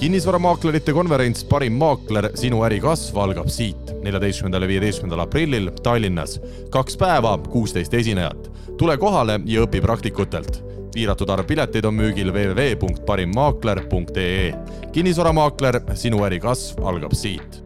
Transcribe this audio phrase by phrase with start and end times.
[0.00, 6.36] kinnisvaramaaklerite konverents Parim maakler, sinu äri kasv algab siit, neljateistkümnendal ja viieteistkümnendal aprillil Tallinnas.
[6.70, 8.50] kaks päeva, kuusteist esinejat.
[8.78, 10.62] tule kohale ja õpi praktikutelt.
[10.94, 14.54] piiratud arv pileteid on müügil www.parimmaakler.ee.
[14.92, 17.65] kinnisvaramaakler, sinu äri kasv algab siit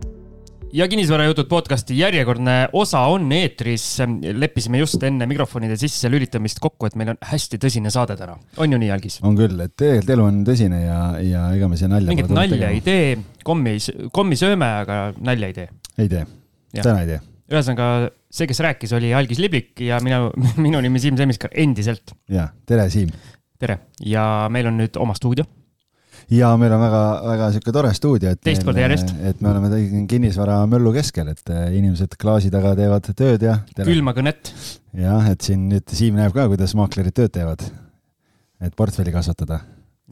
[0.72, 3.98] ja kinnisvarajutud podcasti järjekordne osa on eetris.
[4.32, 8.36] leppisime just enne mikrofonide sisse lülitamist kokku, et meil on hästi tõsine saade täna.
[8.56, 9.18] on ju nii, Algis?
[9.22, 12.14] on küll, et tegelikult elu on tõsine ja, ja ega me siia nalja.
[12.14, 13.76] mingit nalja ei tee, kommi,
[14.12, 15.68] kommi sööme, aga nalja ei tee.
[15.98, 16.24] ei tee,
[16.78, 17.20] täna ei tee.
[17.50, 20.30] ühesõnaga, see, kes rääkis, oli Algis Liblik ja minu,
[20.66, 22.14] minu nimi Siim Semiskar endiselt.
[22.30, 23.10] ja, tere, Siim.
[23.58, 25.48] tere ja meil on nüüd oma stuudio
[26.30, 28.40] ja meil on väga-väga sihuke tore stuudio, et.
[28.44, 29.12] teist korda järjest.
[29.26, 33.58] et me oleme kinnisvara möllu keskel, et eh, inimesed klaasi taga teevad tööd ja.
[33.80, 34.52] külma kõnet.
[34.96, 37.66] jah, et siin nüüd Siim näeb ka, kuidas maaklerid tööd teevad.
[38.60, 39.62] et portfelli kasvatada.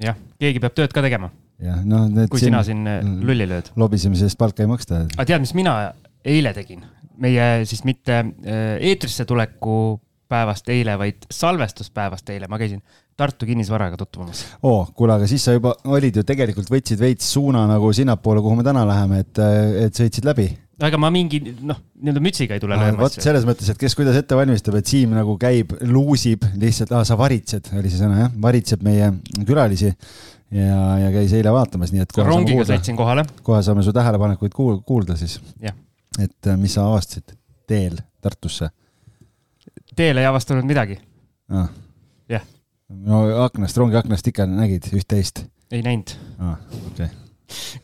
[0.02, 1.30] jah, keegi peab tööd ka tegema.
[1.62, 2.08] jah, noh.
[2.26, 3.72] kui siin, sina siin eh, lulli lööd.
[3.76, 5.06] lobisemise eest palka ei maksta.
[5.14, 5.78] aga tead, mis mina
[6.26, 6.84] eile tegin?
[7.18, 12.82] meie siis mitte eh, eetrisse tuleku päevast eile, vaid salvestuspäevast eile, ma käisin
[13.18, 14.44] Tartu kinnisvaraga tutvumas.
[14.62, 18.60] oo, kuule, aga siis sa juba olid ju tegelikult võtsid veits suuna nagu sinnapoole, kuhu
[18.60, 19.40] me täna läheme, et,
[19.88, 20.46] et sõitsid läbi.
[20.86, 23.00] aga ma mingi noh, nii-öelda mütsiga ei tule lööma.
[23.02, 27.02] vot selles mõttes, et kes kuidas ette valmistab, et Siim nagu käib, luusib lihtsalt ah,,
[27.08, 29.10] sa varitsed, oli see sõna jah, varitseb meie
[29.42, 32.16] külalisi ja, ja käis eile vaatamas, nii et.
[32.22, 33.26] rongiga sõitsin kohale.
[33.42, 35.40] kohe saame su tähelepanekuid kuul-, kuulda siis.
[35.66, 37.34] et äh, mis sa avastasid
[37.68, 38.70] teel Tartusse?
[39.96, 40.98] teel ei avastanud midagi
[41.50, 41.68] ah..
[42.88, 45.44] No aknast, rongi aknast ikka nägid üht-teist?
[45.74, 46.56] ei näinud ah,,
[46.88, 47.10] okay.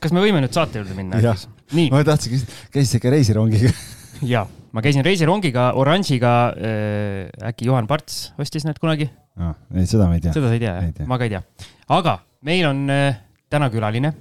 [0.01, 1.21] kas me võime nüüd saate juurde minna?
[1.93, 3.73] ma tahtsin küsida, käisid ikka reisirongiga
[4.35, 7.51] jaa, ma käisin reisirongiga, oranžiga äh,.
[7.53, 9.53] äkki Juhan Parts ostis need kunagi ah,?
[9.77, 10.33] ei, seda ma ei tea.
[10.37, 11.09] seda sa ei tea, jah?
[11.11, 11.69] ma ka ei tea.
[11.93, 12.19] aga
[12.49, 13.21] meil on äh,
[13.53, 14.15] täna külaline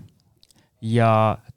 [0.84, 1.10] ja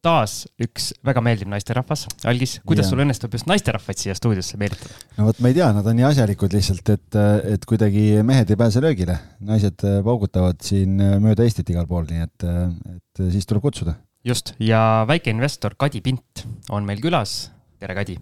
[0.05, 2.05] taas üks väga meeldiv naisterahvas.
[2.31, 2.93] Algis, kuidas ja.
[2.93, 4.95] sul õnnestub just naisterahvaid siia stuudiosse meelitada?
[5.19, 7.19] no vot, ma ei tea, nad on nii asjalikud lihtsalt, et,
[7.57, 9.19] et kuidagi mehed ei pääse löögile.
[9.47, 12.47] naised paugutavad siin mööda Eestit igal pool, nii et,
[12.95, 13.97] et siis tuleb kutsuda.
[14.27, 17.51] just, ja väikeinvestor Kadi Pint on meil külas.
[17.81, 18.21] tere, Kadi!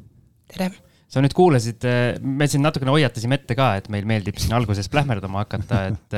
[0.56, 0.72] tere!
[1.14, 1.84] sa nüüd kuulasid,
[2.24, 6.16] me siin natukene hoiatasime ette ka, et meil meeldib siin alguses plähmerdama hakata, et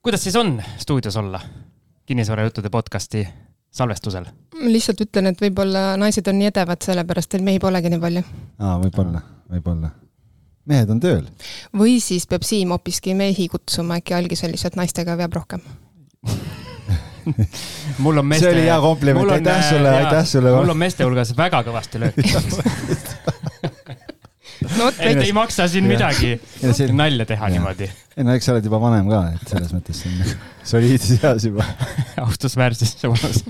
[0.00, 1.42] kuidas siis on stuudios olla?
[2.10, 3.20] kinnisvarajuttude podcasti
[3.70, 4.28] salvestusel?
[4.60, 8.22] lihtsalt ütlen, et võib-olla naised on nii edevad, sellepärast et mehi polegi nii palju.
[8.58, 9.22] aa, võib-olla,
[9.52, 9.92] võib-olla.
[10.70, 11.28] mehed on tööl.
[11.76, 15.64] või siis peab Siim hoopiski mehi kutsuma, äkki algis on lihtsalt naistega veab rohkem
[18.04, 18.46] mul on meeste.
[18.46, 20.56] see oli hea kompliment, aitäh sulle, aitäh sulle.
[20.56, 22.26] mul on meeste hulgas väga kõvasti lööki
[24.80, 26.90] no vot, et ei maksa siin midagi see...
[26.96, 27.56] nalja teha ja.
[27.56, 27.90] niimoodi.
[28.16, 30.04] ei no eks sa oled juba vanem ka, et selles mõttes
[30.72, 31.66] soliidses eas juba
[32.26, 33.44] austusväärses suunas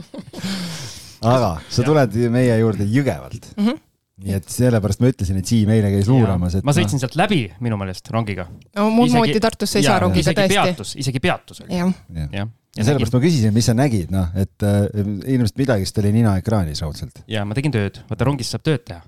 [1.21, 3.69] aga sa tuled meie juurde Jõgevalt mm.
[3.69, 3.87] -hmm
[4.21, 7.05] nii et sellepärast ma ütlesin, et Siim eile käis luuramas, et ma sõitsin no...
[7.05, 8.47] sealt läbi minu meelest rongiga.
[8.77, 10.57] no muud moodi Tartusse ei saa rongiga tõesti.
[10.57, 11.79] peatus, isegi peatus oli.
[11.79, 12.27] jah ja.
[12.43, 12.45] ja.
[12.77, 14.83] ja sellepärast ma küsisin, mis sa nägid, noh, et äh,
[15.25, 17.23] ilmselt midagi, sest oli nina ekraanis raudselt.
[17.31, 19.01] ja ma tegin tööd, vaata rongis saab tööd teha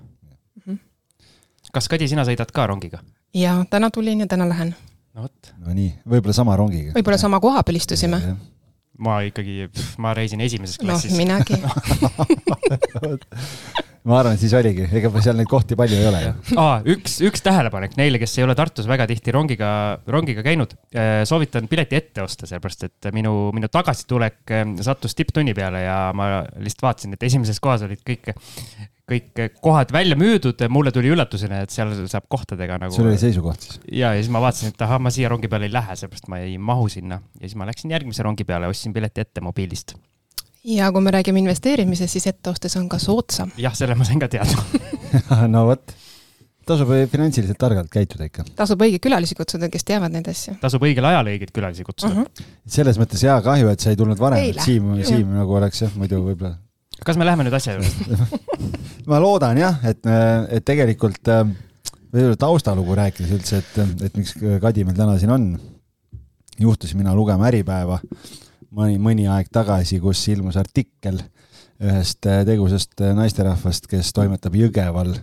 [1.73, 3.01] kas Kadi, sina sõidad ka rongiga?
[3.33, 4.75] jaa, täna tulin ja täna lähen.
[5.15, 5.53] no vot.
[5.59, 6.93] no nii, võib-olla sama rongiga.
[6.97, 8.19] võib-olla sama koha peal istusime.
[9.03, 9.69] ma ikkagi,
[10.01, 11.11] ma reisin esimeses klassis.
[11.11, 11.57] noh, minagi
[14.03, 16.21] ma arvan, et siis oligi, ega seal neid kohti palju ei ole.
[16.59, 19.69] aa, üks, üks tähelepanek neile, kes ei ole Tartus väga tihti rongiga,
[20.11, 20.75] rongiga käinud.
[20.91, 25.97] Äh, soovitan pileti ette osta, sellepärast et minu, minu tagasitulek äh, sattus tipptunni peale ja
[26.15, 28.33] ma lihtsalt vaatasin, et esimeses kohas olid kõik
[29.09, 32.95] kõik kohad välja müüdud, mulle tuli üllatusena, et seal saab kohtadega nagu.
[32.95, 33.81] sul oli seisukoht siis?
[33.91, 36.39] ja, ja siis ma vaatasin, et ahah, ma siia rongi peale ei lähe, seepärast ma
[36.43, 39.97] ei mahu sinna ja siis ma läksin järgmise rongi peale, ostsin pileti ette mobiilist.
[40.63, 43.51] ja kui me räägime investeerimisest, siis ette ostes on ka soodsam.
[43.59, 44.63] jah, selle ma sain ka teada
[45.53, 45.95] no vot
[46.63, 48.47] tasub finantsiliselt targalt käituda ikka.
[48.55, 50.55] tasub õigeid külalisi kutsuda, kes teavad neid asju.
[50.63, 52.23] tasub õigel ajal õigeid külalisi kutsuda uh.
[52.23, 52.51] -huh.
[52.79, 55.99] selles mõttes hea kahju, et sa ei tulnud varem, et Siim, Siim nagu oleks jah,
[55.99, 56.55] muidu võib-olla
[57.03, 58.17] kas me läheme nüüd asja juurde
[59.07, 60.01] ma loodan jah, et,
[60.53, 61.43] et tegelikult äh,
[62.13, 65.53] võib-olla taustalugu rääkides üldse, et, et miks Kadi meil täna siin on.
[66.59, 67.99] juhtusin mina lugema Äripäeva
[68.73, 71.21] mõni, mõni aeg tagasi, kus ilmus artikkel
[71.83, 75.15] ühest äh, tegusast äh, naisterahvast, kes toimetab Jõgeval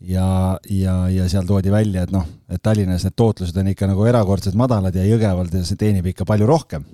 [0.00, 4.06] ja, ja, ja seal toodi välja, et noh, et Tallinnas need tootlused on ikka nagu
[4.06, 6.86] erakordselt madalad ja Jõgeval see teenib ikka palju rohkem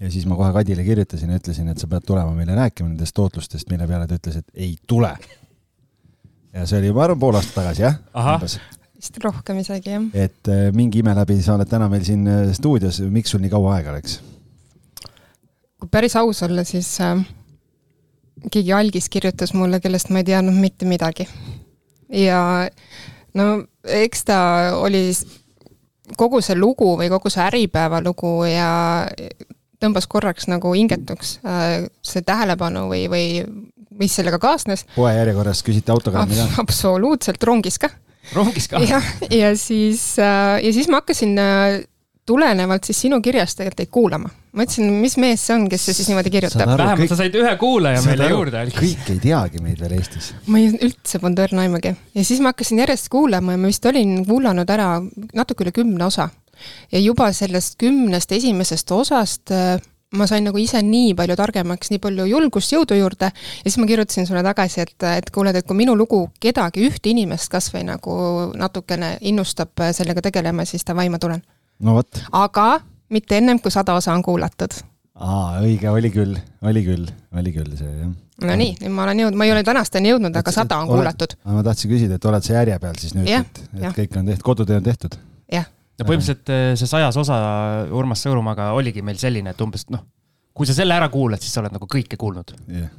[0.00, 3.14] ja siis ma kohe Kadile kirjutasin ja ütlesin, et sa pead tulema meile rääkima nendest
[3.16, 5.14] tootlustest, mille peale ta ütles, et ei tule.
[6.54, 7.98] Ja see oli, ma arvan, pool aastat tagasi, jah?
[8.94, 10.06] vist rohkem isegi, jah.
[10.26, 13.52] et äh, mingi ime läbi sa oled täna meil siin äh, stuudios, miks sul nii
[13.52, 14.20] kaua aega läks?
[15.80, 17.18] kui päris aus olla, siis äh,
[18.50, 21.28] keegi algis kirjutas mulle, kellest ma ei teadnud mitte midagi.
[22.08, 22.40] ja
[23.34, 23.48] no
[23.84, 24.38] eks ta
[24.78, 25.08] oli
[26.16, 28.68] kogu see lugu või kogu see Äripäeva lugu ja
[29.82, 33.26] tõmbas korraks nagu hingetuks äh, see tähelepanu või, või
[34.00, 34.86] mis sellega kaasnes.
[34.96, 36.48] poe järjekorras küsiti autogrammi ka?
[36.64, 37.90] absoluutselt, rongis ka.
[38.34, 38.82] rongis ka?
[38.84, 41.82] jah, ja siis, äh, ja siis ma hakkasin äh,
[42.26, 44.30] tulenevalt siis sinu kirjast tegelikult teid kuulama.
[44.54, 46.68] ma ütlesin, mis mees see on, kes see siis niimoodi kirjutab.
[46.70, 47.12] vähemalt kõik...
[47.12, 48.62] sa said ühe kuulaja meile aru, juurde.
[48.76, 50.30] kõik ei teagi meid veel Eestis.
[50.46, 53.90] ma ei üldse polnud õrna aimugi ja siis ma hakkasin järjest kuulama ja ma vist
[53.90, 54.88] olin kuulanud ära
[55.34, 56.30] natuke üle kümne osa.
[56.92, 59.76] ja juba sellest kümnest esimesest osast äh,
[60.14, 63.88] ma sain nagu ise nii palju targemaks, nii palju julgust, jõudu juurde ja siis ma
[63.90, 67.86] kirjutasin sulle tagasi, et, et kuule, et kui minu lugu kedagi, ühte inimest kas või
[67.88, 68.16] nagu
[68.58, 71.42] natukene innustab sellega tegelema, siis davai, ma tulen
[71.82, 72.20] no vot.
[72.32, 72.80] aga
[73.14, 74.76] mitte ennem, kui sada osa on kuulatud.
[75.14, 78.10] aa, õige, oli küll, oli küll, oli küll see jah.
[78.48, 80.98] no nii, nüüd ma olen jõudnud, ma ei ole tänasteni jõudnud, aga sada on oled,
[80.98, 81.38] kuulatud.
[81.44, 83.94] ma tahtsin küsida, et oled sa järje peal siis nüüd, et, et ja.
[83.96, 85.18] kõik on tehtud, kodutöö on tehtud?
[85.52, 85.70] jah.
[86.00, 87.38] No põhimõtteliselt eh, see sajas osa
[87.94, 90.04] Urmas Sõõrumaaga oligi meil selline, et umbes noh,
[90.54, 92.92] kui sa selle ära kuulad, siis sa oled nagu kõike kuulnud yeah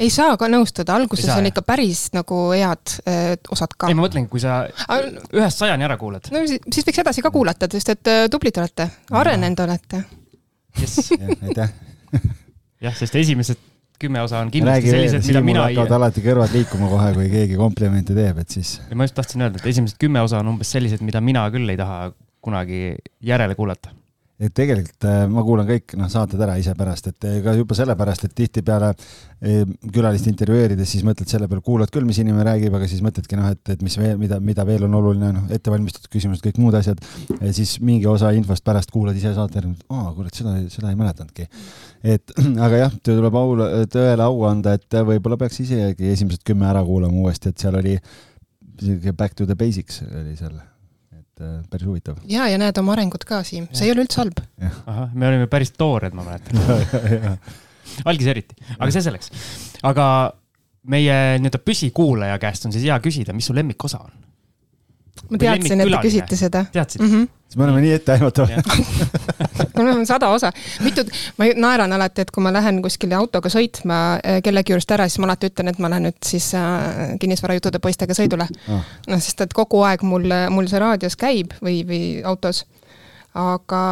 [0.00, 3.90] ei saa ka nõustuda, alguses saa, on ikka päris nagu head äh, osad ka.
[3.90, 4.64] ei, ma mõtlengi, kui sa
[5.30, 6.28] ühest sajani ära kuulad.
[6.34, 10.02] no siis, siis võiks edasi ka kuulata, sest et äh, tublid olete, arenenud olete.
[10.82, 11.72] aitäh.
[12.84, 13.62] jah, sest esimesed
[14.00, 15.78] kümme osa on kindlasti sellised, mida mina ei.
[15.98, 18.76] alati kõrvad liikuma kohe, kui keegi komplimente teeb, et siis.
[18.94, 21.80] ma just tahtsin öelda, et esimesed kümme osa on umbes sellised, mida mina küll ei
[21.80, 22.10] taha
[22.46, 22.96] kunagi
[23.26, 23.94] järele kuulata
[24.36, 28.26] et tegelikult äh, ma kuulan kõik noh, saated ära ise pärast, et ka juba sellepärast,
[28.28, 29.62] et tihtipeale äh,
[29.94, 33.48] külalist intervjueerides siis mõtled selle peale, kuulad küll, mis inimene räägib, aga siis mõtledki noh,
[33.54, 37.00] et, et mis veel, mida, mida veel on oluline, noh, ettevalmistatud küsimused, kõik muud asjad.
[37.56, 41.48] siis mingi osa infost pärast kuulad ise saate ära, aa kurat, seda, seda ei mäletanudki.
[42.04, 42.36] et
[42.68, 43.58] aga jah, tuleb au,
[43.92, 47.96] tõele au anda, et võib-olla peaks isegi esimesed kümme ära kuulama uuesti, et seal oli
[48.80, 50.60] sihuke back to the basics oli seal
[51.36, 52.16] et äh, päris huvitav.
[52.28, 54.40] ja, ja näed oma arengut ka, Siim, see ei ole üldse halb.
[54.86, 57.36] ahah, me olime päris toored, ma mäletan
[58.10, 59.32] algis eriti, aga see selleks.
[59.86, 60.06] aga
[60.88, 64.14] meie nii-öelda püsikuulaja käest on siis hea küsida, mis su lemmikosa on?
[65.30, 66.66] Ma teadsin, et te küsite seda.
[66.72, 67.10] teadsid mm?
[67.12, 68.48] -hmm siis me oleme nii etteaimatavad
[69.76, 70.52] me oleme sada osa,
[70.82, 71.04] mitu,
[71.38, 75.22] ma naeran alati, et kui ma lähen kuskile autoga sõitma eh, kellegi juurest ära, siis
[75.22, 78.90] ma alati ütlen, et ma lähen nüüd siis äh, kinnisvarajuttude poistega sõidule ah..
[79.06, 82.64] noh, sest et kogu aeg mul, mul see raadios käib või, või autos.
[83.34, 83.82] aga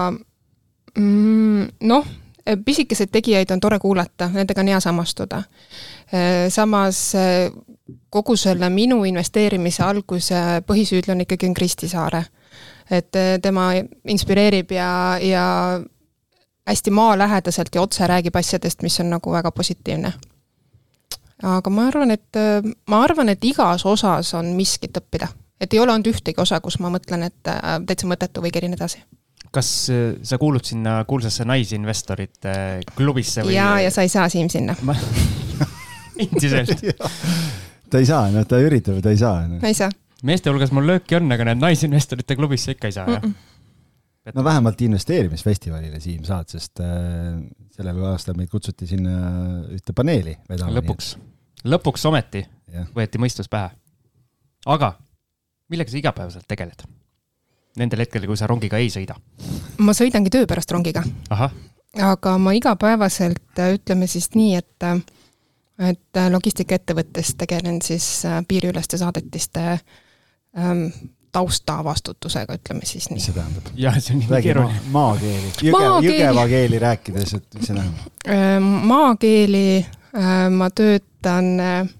[0.98, 2.10] mm, noh,
[2.64, 5.42] pisikeseid tegijaid on tore kuulata, nendega on hea samastuda.
[6.12, 7.06] Eh, samas
[8.10, 12.24] kogu selle minu investeerimise alguse põhisüüdlane ikkagi on Kristi Saare
[12.90, 13.70] et eh, tema
[14.08, 15.46] inspireerib ja, ja
[16.68, 20.12] hästi maalähedaselt ja otse räägib asjadest, mis on nagu väga positiivne.
[21.42, 25.28] aga ma arvan, et, eh, ma arvan, et igas osas on miskit õppida.
[25.60, 28.74] et ei ole olnud ühtegi osa, kus ma mõtlen, et äh, täitsa mõttetu või kerin
[28.74, 29.02] edasi.
[29.54, 29.90] kas
[30.22, 33.54] sa kuulud sinna kuulsasse naisinvestorite klubisse või?
[33.54, 34.76] jaa, ja sa ei saa, Siim, sinna
[36.18, 36.82] endiselt
[37.90, 39.60] ta ei saa, noh, ta üritab, ta ei saa no..
[39.62, 39.90] ei saa
[40.24, 43.26] meeste hulgas mul lööki on, aga need naisinvestorite klubisse ikka ei saa, jah?
[44.32, 47.36] no vähemalt investeerimisfestivalile, Siim, saad, sest äh,
[47.76, 49.16] sellel aastal meid kutsuti sinna
[49.74, 50.72] ühte paneeli vedama.
[50.78, 51.14] lõpuks,
[51.68, 52.86] lõpuks ometi ja.
[52.96, 53.74] võeti mõistus pähe.
[54.66, 54.94] aga
[55.72, 56.86] millega sa igapäevaselt tegeled?
[57.74, 59.18] Nendel hetkedel, kui sa rongiga ei sõida?
[59.82, 61.04] ma sõidangi töö pärast rongiga.
[61.34, 64.88] aga ma igapäevaselt, ütleme siis nii, et
[65.78, 69.64] et logistikaettevõttes tegelen siis äh, piiriüleste saadetiste
[70.58, 70.86] ähm,
[71.34, 73.18] taustavastutusega, ütleme siis nii.
[73.18, 73.72] mis see tähendab?
[73.78, 74.92] jah, see on nii keeruline ma.
[75.00, 78.24] maakeeli, Jõgeva, Jõgeva keeli rääkides, et mis see tähendab?
[78.30, 81.94] Ähm, maakeeli äh, ma töötan äh,,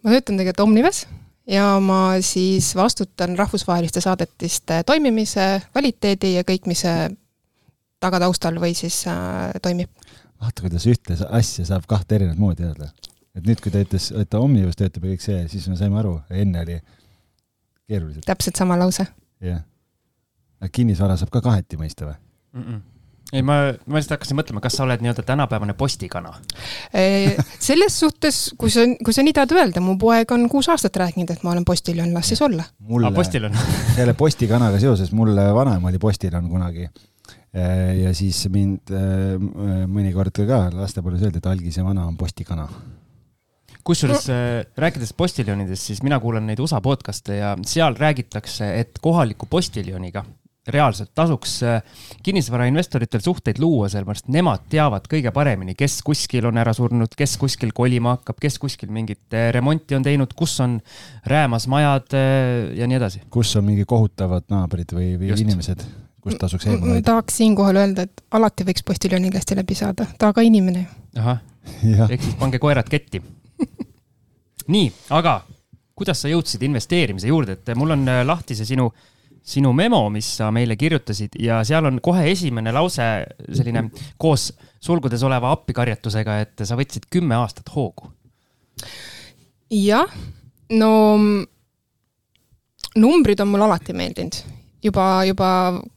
[0.00, 1.04] ma töötan tegelikult Omnives
[1.50, 6.86] ja ma siis vastutan rahvusvaheliste saadetiste toimimise, kvaliteedi ja kõik, mis
[8.00, 9.90] tagataustal või siis äh, toimib.
[10.40, 12.90] Vaata, kuidas ühte asja saab kahte erinevat moodi öelda.
[13.34, 16.00] et nüüd, kui ta ütles, et ta Omnives töötab ja kõik see, siis me saime
[16.00, 16.78] aru, enne oli
[17.88, 18.26] keeruliselt.
[18.26, 19.06] täpselt sama lause.
[19.44, 19.64] jah.
[20.60, 22.64] aga kinnisvara saab ka kaheti mõista või mm?
[22.64, 22.88] -mm
[23.32, 23.56] ei, ma,
[23.86, 26.32] ma lihtsalt hakkasin mõtlema, kas sa oled nii-öelda tänapäevane postikana?
[27.68, 31.30] selles suhtes, kui sa, kui sa nii tahad öelda, mu poeg on kuus aastat rääkinud,
[31.30, 32.64] et ma olen postiljon, las siis olla.
[32.90, 33.12] mulle,
[33.94, 36.88] selle postikanaga seoses, mulle vanaema oli postiljon kunagi.
[37.50, 38.92] Ja siis mind
[39.90, 42.68] mõnikord ka lastepõlves öeldi, et algise vana on postikana
[43.86, 49.48] kusjuures äh, rääkides postiljonidest, siis mina kuulan neid USA podcast'e ja seal räägitakse, et kohaliku
[49.50, 50.24] postiljoniga
[50.70, 51.80] reaalselt tasuks äh,
[52.22, 57.72] kinnisvarainvestoritel suhteid luua, sellepärast nemad teavad kõige paremini, kes kuskil on ära surnud, kes kuskil
[57.74, 60.78] kolima hakkab, kes kuskil mingit äh, remonti on teinud, kus on
[61.32, 63.24] räämas majad äh, ja nii edasi.
[63.32, 65.46] kus on mingi kohutavad naabrid või, või Just.
[65.48, 65.86] inimesed,
[66.20, 67.06] kust tasuks eemale hoida?
[67.10, 70.86] tahaks siinkohal öelda, et alati võiks postiljoni käest läbi saada, ta ka inimene.
[70.86, 71.22] Ju.
[71.22, 71.40] ahah,
[72.08, 73.22] ehk siis pange koerad ketti.
[74.74, 75.40] Nii, aga
[75.98, 79.08] kuidas sa jõudsid investeerimise juurde, et mul on lahti see sinu äh,
[79.42, 83.06] sinu memo, mis sa meile kirjutasid ja seal on kohe esimene lause
[83.48, 83.86] selline
[84.20, 84.50] koos
[84.82, 88.10] sulgudes oleva appikarjetusega, et sa võtsid kümme aastat hoogu.
[89.70, 90.08] jah,
[90.70, 90.92] no
[92.96, 94.40] numbrid on mulle alati meeldinud
[94.82, 95.50] juba, juba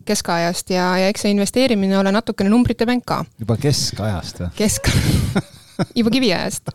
[0.06, 3.24] keskajast ja, ja eks see investeerimine ole natukene numbrite mäng ka.
[3.40, 4.54] juba keskajast või?
[4.60, 4.90] kesk
[6.00, 6.74] juba kiviajast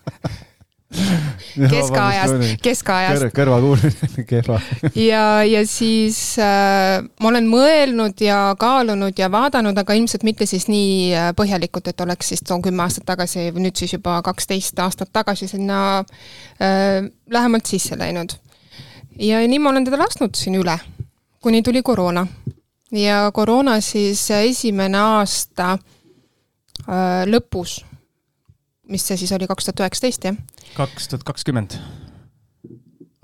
[1.73, 3.27] keskajast, keskajast.
[3.37, 4.57] kõrvakuulmine kehva.
[5.11, 10.65] ja, ja siis äh, ma olen mõelnud ja kaalunud ja vaadanud, aga ilmselt mitte siis
[10.73, 14.81] nii äh, põhjalikult, et oleks siis toon kümme aastat tagasi või nüüd siis juba kaksteist
[14.81, 18.38] aastat tagasi sinna äh, lähemalt sisse läinud.
[19.21, 20.79] ja nii ma olen teda lasknud siin üle,
[21.42, 22.26] kuni tuli koroona.
[22.92, 27.83] ja koroona siis esimene aasta äh, lõpus
[28.88, 30.40] mis see siis oli, kaks tuhat üheksateist, jah?
[30.76, 31.76] kaks tuhat kakskümmend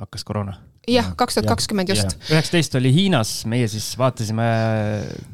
[0.01, 0.57] hakkas koroona.
[0.91, 2.17] jah, kaks tuhat kakskümmend just.
[2.29, 4.47] üheksateist oli Hiinas, meie siis vaatasime,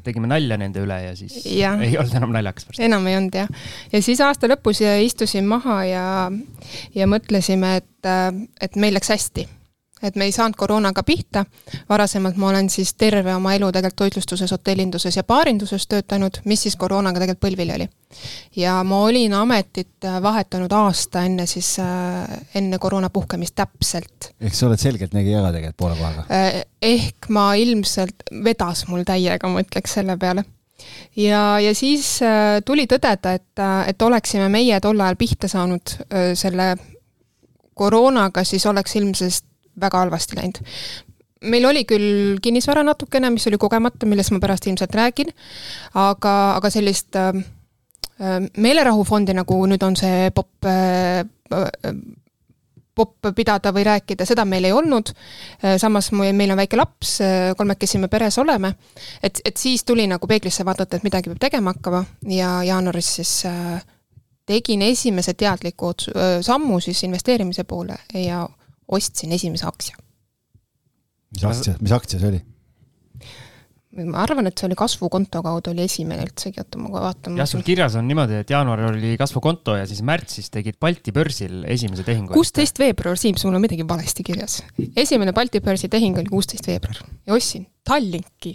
[0.07, 1.75] tegime nalja nende üle ja siis ja.
[1.87, 3.51] ei olnud enam naljakas enam ei olnud jah.
[3.93, 6.05] ja siis aasta lõpus istusin maha ja,
[6.95, 8.13] ja mõtlesime, et,
[8.63, 9.49] et meil läks hästi
[10.03, 11.45] et me ei saanud koroonaga pihta,
[11.89, 16.77] varasemalt ma olen siis terve oma elu tegelikult toitlustuses, hotellinduses ja baarinduses töötanud, mis siis
[16.81, 17.89] koroonaga tegelikult põlvili oli.
[18.57, 24.33] ja ma olin ametit äh, vahetanud aasta enne siis, äh, enne koroona puhkemist täpselt.
[24.41, 26.25] ehk sa oled selgeltnägija ka tegelikult poole kohaga?
[26.31, 30.45] Äh, ehk ma ilmselt, vedas mul täiega, ma ütleks selle peale
[31.17, 32.19] ja, ja siis
[32.65, 35.93] tuli tõdeda, et, et oleksime meie tol ajal pihta saanud
[36.35, 36.73] selle
[37.81, 39.50] koroonaga, siis oleks ilmselt
[39.81, 40.61] väga halvasti läinud.
[41.41, 45.33] meil oli küll kinnisvara natukene, mis oli kogemata, millest ma pärast ilmselt räägin,
[45.95, 47.35] aga, aga sellist äh,
[48.21, 51.25] äh meelerahufondi, nagu nüüd on see popp äh,
[53.01, 55.13] popp pidada või rääkida, seda meil ei olnud.
[55.65, 58.75] Äh, samas meil on väike laps, äh, kolmekesi me peres oleme.
[59.23, 63.35] et, et siis tuli nagu peeglisse vaadata, et midagi peab tegema hakkama ja jaanuaris siis
[63.47, 63.83] äh,
[64.47, 68.49] tegin esimese teadliku otsu-, sammu siis investeerimise poole ja
[68.91, 69.97] ostsin esimese aktsia.
[71.35, 72.41] mis aktsia, mis aktsia see oli?
[73.91, 77.39] ma arvan, et see oli kasvukonto kaudu oli esimene üldsegi, oota ma kohe vaatan.
[77.41, 81.65] jah, sul kirjas on niimoodi, et jaanuar oli kasvukonto ja siis märtsis tegid Balti börsil
[81.75, 82.33] esimese tehingu.
[82.37, 84.61] kuusteist veebruar, Siim, sul on midagi valesti kirjas.
[84.97, 88.55] esimene Balti börsi tehing oli kuusteist veebruar ja ostsin Tallinki.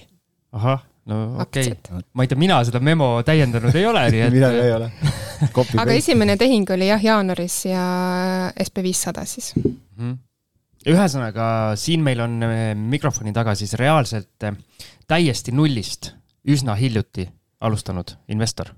[0.55, 4.37] ahah, no okei okay., ma ei tea, mina seda memo täiendanud ei ole, nii et
[4.39, 4.91] mina ka ei ole
[5.83, 7.83] aga esimene tehing oli jah, jaanuaris ja
[8.69, 9.75] SB viissada siis mm.
[9.99, 10.15] -hmm
[10.89, 11.47] ühesõnaga,
[11.79, 14.57] siin meil on eh, mikrofoni taga siis reaalselt eh,
[15.09, 16.11] täiesti nullist
[16.45, 17.27] üsna hiljuti
[17.65, 18.71] alustanud investor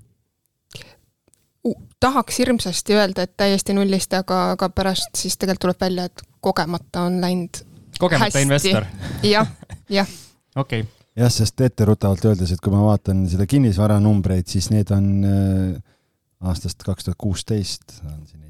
[1.64, 1.76] uh,.
[2.00, 7.04] tahaks hirmsasti öelda, et täiesti nullist, aga, aga pärast siis tegelikult tuleb välja, et kogemata
[7.10, 7.62] on läinud
[7.98, 8.46] kogemata hästi.
[8.46, 8.88] investor
[9.22, 9.52] jah,
[9.90, 10.08] jah.
[10.62, 10.92] okei okay.
[11.16, 15.96] jah, sest etteruttavalt öeldes, et kui ma vaatan seda kinnisvaranumbreid, siis need on äh,
[16.40, 18.00] aastast kaks tuhat kuusteist.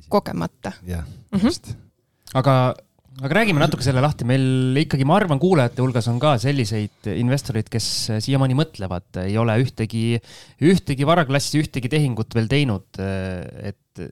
[0.08, 0.72] kogemata.
[0.86, 1.46] jah, mhm.
[1.46, 1.72] just mm.
[1.72, 2.38] -hmm.
[2.38, 2.74] aga
[3.18, 7.68] aga räägime natuke selle lahti, meil ikkagi, ma arvan, kuulajate hulgas on ka selliseid investoreid,
[7.72, 7.88] kes
[8.24, 10.20] siiamaani mõtlevad, ei ole ühtegi,
[10.62, 12.86] ühtegi varaklassi, ühtegi tehingut veel teinud.
[12.98, 14.04] et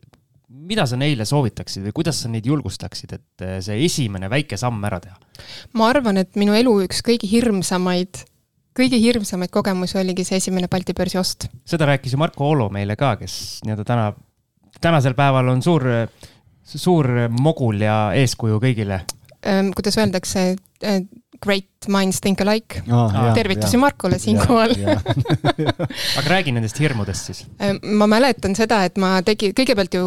[0.47, 5.01] mida sa neile soovitaksid või kuidas sa neid julgustaksid, et see esimene väike samm ära
[5.03, 5.19] teha?
[5.79, 8.25] ma arvan, et minu elu üks kõige hirmsamaid
[8.77, 11.49] kõige hirmsamaid kogemusi oligi see esimene Balti börsi ost.
[11.65, 14.07] seda rääkis ju Marko Olo meile ka, kes nii-öelda täna,
[14.81, 15.87] tänasel päeval on suur
[16.66, 19.02] suur mogul ja eeskuju kõigile.
[19.46, 20.56] Ehm, kuidas öeldakse,
[21.42, 23.12] great minds think alike oh,.
[23.35, 24.73] tervitusi Markole siinkohal
[26.18, 27.44] aga räägi nendest hirmudest siis.
[27.82, 30.04] Ma mäletan seda, et ma tegin, kõigepealt ju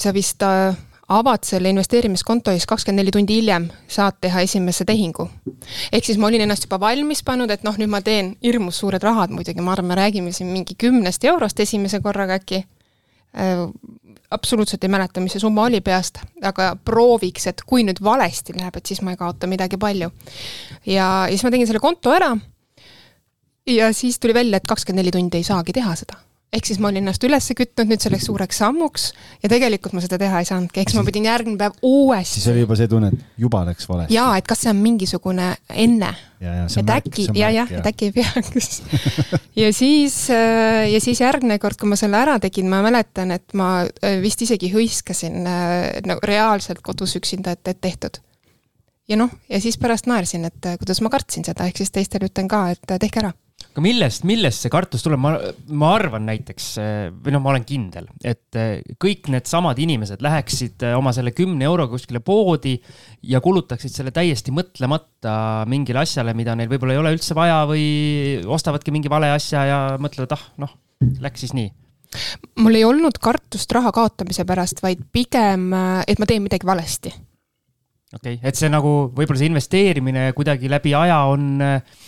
[0.00, 0.76] sa vist äh,
[1.08, 5.28] avad selle investeerimiskonto ja siis kakskümmend neli tundi hiljem saad teha esimese tehingu.
[5.92, 9.02] ehk siis ma olin ennast juba valmis pannud, et noh, nüüd ma teen hirmus suured
[9.02, 12.64] rahad muidugi, ma arvan, me räägime siin mingi kümnest eurost esimese korraga äkki
[14.36, 18.76] absoluutselt ei mäleta, mis see summa oli peast, aga prooviks, et kui nüüd valesti läheb,
[18.78, 20.10] et siis ma ei kaota midagi palju.
[20.86, 22.34] ja, ja siis ma tegin selle konto ära.
[23.66, 26.20] ja siis tuli välja, et kakskümmend neli tundi ei saagi teha seda.
[26.54, 29.08] Ehk siis ma olin ennast üles kütnud nüüd selleks suureks sammuks
[29.42, 32.38] ja tegelikult ma seda teha ei saanudki, eks ma pidin järgmine päev uuesti.
[32.38, 34.14] siis oli juba see tunne, et juba läks valesti.
[34.14, 35.48] jaa, et kas see on mingisugune
[35.86, 36.12] enne.
[36.40, 38.82] et äkki, ja, jah, et äkki ei peaks
[39.62, 43.56] ja siis, äh, ja siis järgmine kord, kui ma selle ära tegin, ma mäletan, et
[43.58, 45.42] ma äh, vist isegi hõiskasin
[46.06, 48.20] no reaalselt kodus üksinda, et, et tehtud
[49.10, 52.48] ja noh, ja siis pärast naersin, et kuidas ma kartsin seda, ehk siis teistele ütlen
[52.50, 53.34] ka, et tehke ära
[53.76, 55.34] aga millest, millest see kartus tuleb, ma,
[55.76, 56.68] ma arvan näiteks
[57.12, 58.56] või noh, ma olen kindel, et
[59.02, 62.72] kõik needsamad inimesed läheksid oma selle kümne euroga kuskile poodi
[63.28, 67.84] ja kulutaksid selle täiesti mõtlemata mingile asjale, mida neil võib-olla ei ole üldse vaja või
[68.48, 70.72] ostavadki mingi vale asja ja mõtlevad, ah noh,
[71.20, 71.68] läks siis nii
[72.64, 75.68] mul ei olnud kartust raha kaotamise pärast, vaid pigem,
[76.08, 77.12] et ma teen midagi valesti
[78.16, 82.04] okei okay., et see nagu võib-olla see investeerimine kuidagi läbi aja on äh,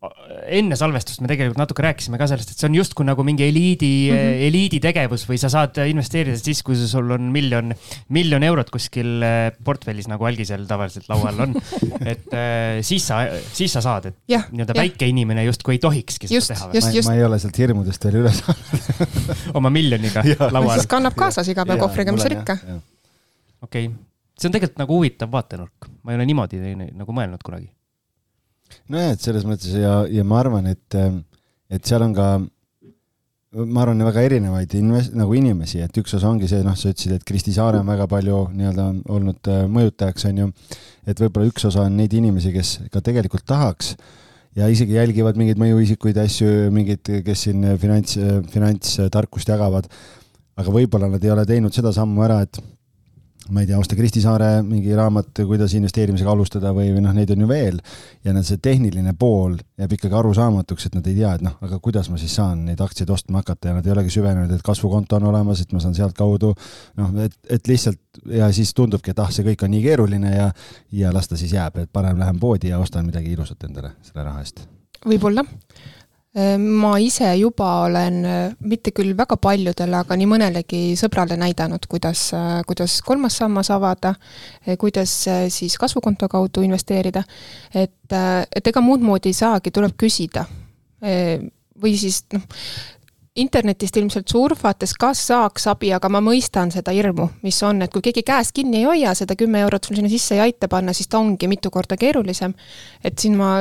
[0.00, 3.90] enne salvestust me tegelikult natuke rääkisime ka sellest, et see on justkui nagu mingi eliidi
[4.08, 4.44] mm, -hmm.
[4.46, 7.74] eliidi tegevus või sa saad investeerida siis, kui sul on miljon,
[8.08, 11.52] miljon eurot kuskil äh, portfellis, nagu algisel tavaliselt laua all on.
[12.12, 16.48] et äh, siis sa, siis sa saad, et nii-öelda väike inimene justkui ei tohikski just,
[16.48, 16.94] seda teha.
[16.94, 19.10] Ma, ma ei ole sealt hirmudest veel üle saanud
[19.60, 20.78] oma miljoniga laua all.
[20.78, 22.56] siis kannab kaasas iga päev kohvriga, mis seal ikka.
[23.60, 23.92] okei okay.,
[24.40, 27.68] see on tegelikult nagu huvitav vaatenurk, ma ei ole niimoodi nagu mõelnud kunagi
[28.92, 30.96] nojah, et selles mõttes ja, ja ma arvan, et,
[31.70, 32.28] et seal on ka,
[33.66, 37.16] ma arvan, väga erinevaid inves-, nagu inimesi, et üks osa ongi see, noh, sa ütlesid,
[37.18, 40.48] et Kristi Saare on väga palju nii-öelda olnud äh, mõjutajaks, on ju,
[41.10, 43.94] et võib-olla üks osa on neid inimesi, kes ka tegelikult tahaks
[44.58, 48.18] ja isegi jälgivad mingeid mõjuisikuid asju, mingeid, kes siin finants,
[48.50, 49.86] finantstarkust jagavad,
[50.58, 52.58] aga võib-olla nad ei ole teinud seda sammu ära, et
[53.50, 57.30] ma ei tea, osta Kristi Saare mingi raamat, kuidas investeerimisega alustada või, või noh, neid
[57.34, 57.80] on ju veel.
[58.24, 62.10] ja see tehniline pool jääb ikkagi arusaamatuks, et nad ei tea, et noh, aga kuidas
[62.10, 65.28] ma siis saan neid aktsiaid ostma hakata ja nad ei olegi süvenenud, et kasvukonto on
[65.32, 66.52] olemas, et ma saan sealtkaudu
[67.00, 70.50] noh, et, et lihtsalt ja siis tundubki, et ah, see kõik on nii keeruline ja,
[70.92, 74.26] ja las ta siis jääb, et parem lähen poodi ja ostan midagi ilusat endale selle
[74.26, 74.66] raha eest.
[75.06, 75.44] võib-olla
[76.58, 82.28] ma ise juba olen äh, mitte küll väga paljudele, aga nii mõnelegi sõbrale näidanud, kuidas,
[82.38, 84.14] äh, kuidas kolmas sammas avada,
[84.62, 85.10] äh, kuidas
[85.50, 87.24] siis kasvukonto kaudu investeerida.
[87.74, 88.14] et,
[88.56, 90.44] et ega muud moodi ei saagi, tuleb küsida.
[91.80, 92.42] või siis noh,
[93.40, 98.04] internetist ilmselt surfates, kas saaks abi, aga ma mõistan seda hirmu, mis on, et kui
[98.04, 101.10] keegi käest kinni ei hoia, seda kümme eurot sul sinna sisse ei aita panna, siis
[101.10, 102.54] ta ongi mitu korda keerulisem.
[103.04, 103.58] et siin ma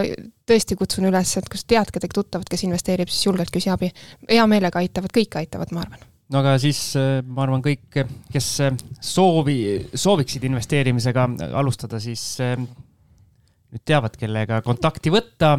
[0.50, 3.92] tõesti kutsun üles, et kui sa tead kedagi tuttavat, kes investeerib, siis julgelt küsi abi.
[4.30, 8.02] hea meelega aitavad, kõik aitavad, ma arvan no aga siis äh, ma arvan, kõik,
[8.34, 9.60] kes äh, soovi,
[9.94, 11.28] sooviksid investeerimisega
[11.60, 15.56] alustada, siis äh, nüüd teavad, kellega kontakti võtta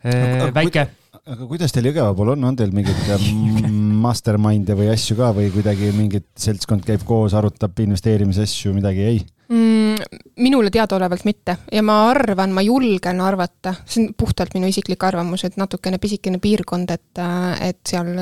[0.00, 0.86] väike
[1.28, 3.10] aga kuidas teil Jõgeva pool on, on teil mingeid
[4.04, 9.20] mastermind'e või asju ka või kuidagi mingit seltskond käib koos, arutab investeerimisasju, midagi ei
[9.52, 10.30] mm,?
[10.40, 15.44] minule teadaolevalt mitte ja ma arvan, ma julgen arvata, see on puhtalt minu isiklik arvamus,
[15.44, 17.22] et natukene pisikene piirkond, et,
[17.60, 18.14] et seal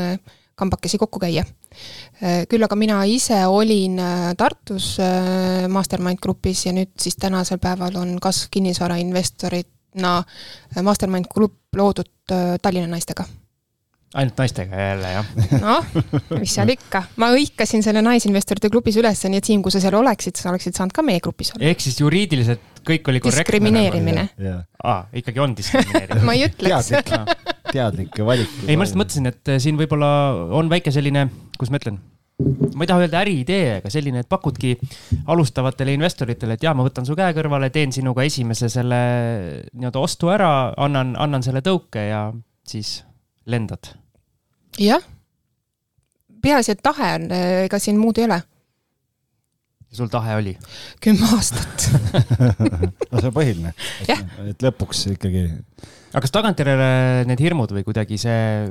[0.58, 1.44] kambakesi kokku käia.
[2.50, 4.00] küll aga mina ise olin
[4.37, 4.96] Tartus
[5.70, 9.70] Mastermind grupis ja nüüd siis tänasel päeval on Kasv kinnisvara investorid
[10.02, 10.22] no
[10.82, 12.17] Mastermind Group loodud äh,
[12.62, 13.27] Tallinna naistega.
[14.14, 15.31] ainult naistega jälle, jah?
[15.61, 15.88] noh,
[16.38, 19.99] mis seal ikka, ma hõikasin selle Naisinvestorite klubis üles, nii et Siim, kui sa seal
[19.99, 21.67] oleksid, sa oleksid saanud ka meie grupis olla.
[21.69, 23.45] ehk siis juriidiliselt kõik oli korrektne?
[23.45, 24.29] diskrimineerimine.
[24.85, 28.61] aa, ikkagi on diskrimineerimine ma ei ütleks teadlik, teadlik valik.
[28.67, 30.12] ei, ma lihtsalt mõtlesin, et siin võib-olla
[30.57, 32.01] on väike selline, kuidas ma ütlen
[32.38, 34.77] ma ei taha öelda äriidee, aga selline, et pakudki
[35.27, 39.01] alustavatele investoritele, et jaa, ma võtan su käe kõrvale, teen sinuga esimese selle
[39.72, 42.29] nii-öelda ostu ära, annan, annan selle tõuke ja
[42.68, 43.01] siis
[43.51, 43.90] lendad.
[44.79, 45.03] jah.
[46.42, 47.27] peaasi, et tahe on,
[47.64, 48.38] ega siin muud ei ole.
[49.88, 50.55] ja sul tahe oli?
[51.03, 51.88] kümme aastat
[53.11, 53.74] no see on põhiline,
[54.07, 55.48] et, et lõpuks ikkagi.
[56.12, 56.92] aga kas tagantjärele
[57.33, 58.70] need hirmud või kuidagi see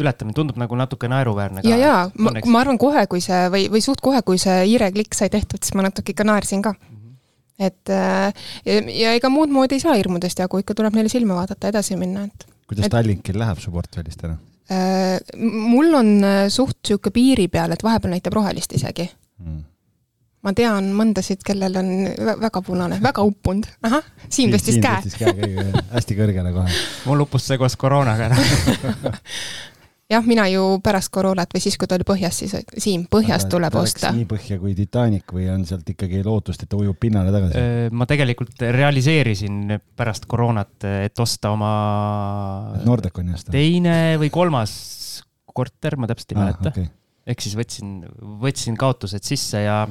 [0.00, 1.68] ületamine tundub nagu natuke naeruväärne ka.
[1.68, 5.16] ja, ja ma, ma arvan kohe, kui see või, või suht kohe, kui see hiireklikk
[5.16, 6.96] sai tehtud, siis ma natuke ikka naersin ka mm.
[6.96, 7.68] -hmm.
[7.68, 11.38] et äh, ja, ja ega muud moodi ei saa hirmudest jagu, ikka tuleb neile silma
[11.40, 12.48] vaadata, edasi minna, et.
[12.66, 14.38] kuidas et, Tallinkil läheb su portfellist täna
[14.70, 15.20] äh,?
[15.74, 19.62] mul on äh, suht sihuke piiri peal, et vahepeal näitab rohelist isegi mm
[20.44, 21.90] ma tean mõndasid, kellel on
[22.44, 23.68] väga punane, väga uppunud.
[23.88, 25.30] ahah, Siim tõstis käe.
[25.94, 26.80] hästi kõrgele kohe.
[27.08, 28.36] mul uppus see koos koroonaga ära
[30.10, 33.74] jah, mina ju pärast koroonat või siis, kui ta oli põhjas, siis Siim, põhjast tuleb
[33.80, 34.10] osta.
[34.14, 37.62] nii põhja kui Titanic või on sealt ikkagi lootust, et ta ujub pinnale tagasi?
[37.94, 41.72] ma tegelikult realiseerisin pärast koroonat, et osta oma
[42.84, 43.52] Nordeconi osta?
[43.54, 44.74] teine või kolmas
[45.54, 46.88] korter, ma täpselt ei Ah, mäleta okei.
[47.26, 47.94] ehk siis võtsin,
[48.42, 49.84] võtsin kaotused sisse ja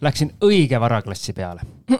[0.00, 1.60] läksin õige varaklassi peale.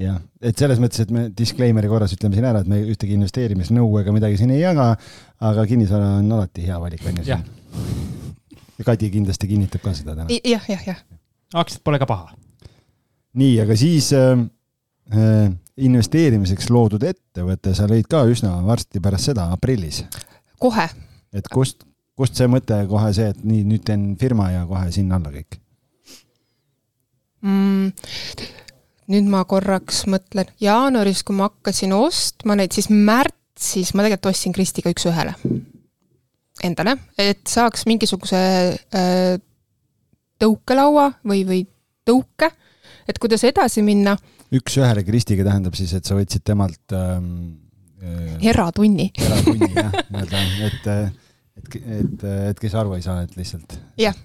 [0.00, 3.88] jah, et selles mõttes, et me disclaimer'i korras ütleme siin ära, et me ühtegi investeerimisnõu
[4.02, 4.90] ega midagi siin ei jaga,
[5.40, 7.28] aga kinnisvara on alati hea valik, on ju.
[7.30, 7.40] Ja
[8.84, 10.28] Kadi kindlasti kinnitab ka seda täna.
[10.44, 10.98] jah, jah, jah.
[11.54, 12.34] aktsiad pole ka paha.
[13.36, 14.44] nii, aga siis äh,
[15.12, 20.04] äh, investeerimiseks loodud ettevõte, sa lõid ka üsna varsti pärast seda, aprillis.
[20.60, 20.88] kohe.
[21.32, 21.84] et kust,
[22.16, 25.58] kust see mõte kohe see, et nii, nüüd teen firma ja kohe sinna alla kõik?
[27.40, 27.92] mm,.
[29.12, 34.54] Nüüd ma korraks mõtlen, jaanuaris, kui ma hakkasin ostma neid, siis märtsis ma tegelikult ostsin
[34.56, 35.36] Kristiga üks-ühele
[36.64, 38.38] endale, et saaks mingisuguse
[38.96, 39.36] äh,
[40.40, 41.60] tõukelaua või, või
[42.06, 42.48] tõuke,
[43.08, 44.16] et kuidas edasi minna.
[44.54, 47.30] üks-ühele Kristiga tähendab siis, et sa võtsid temalt ähm,
[48.00, 49.10] äh, eratunni.
[49.20, 50.90] eratunni jah, nii-öelda, et,
[51.56, 53.76] et, et, et kes aru ei saa, et lihtsalt.
[54.00, 54.16] jah,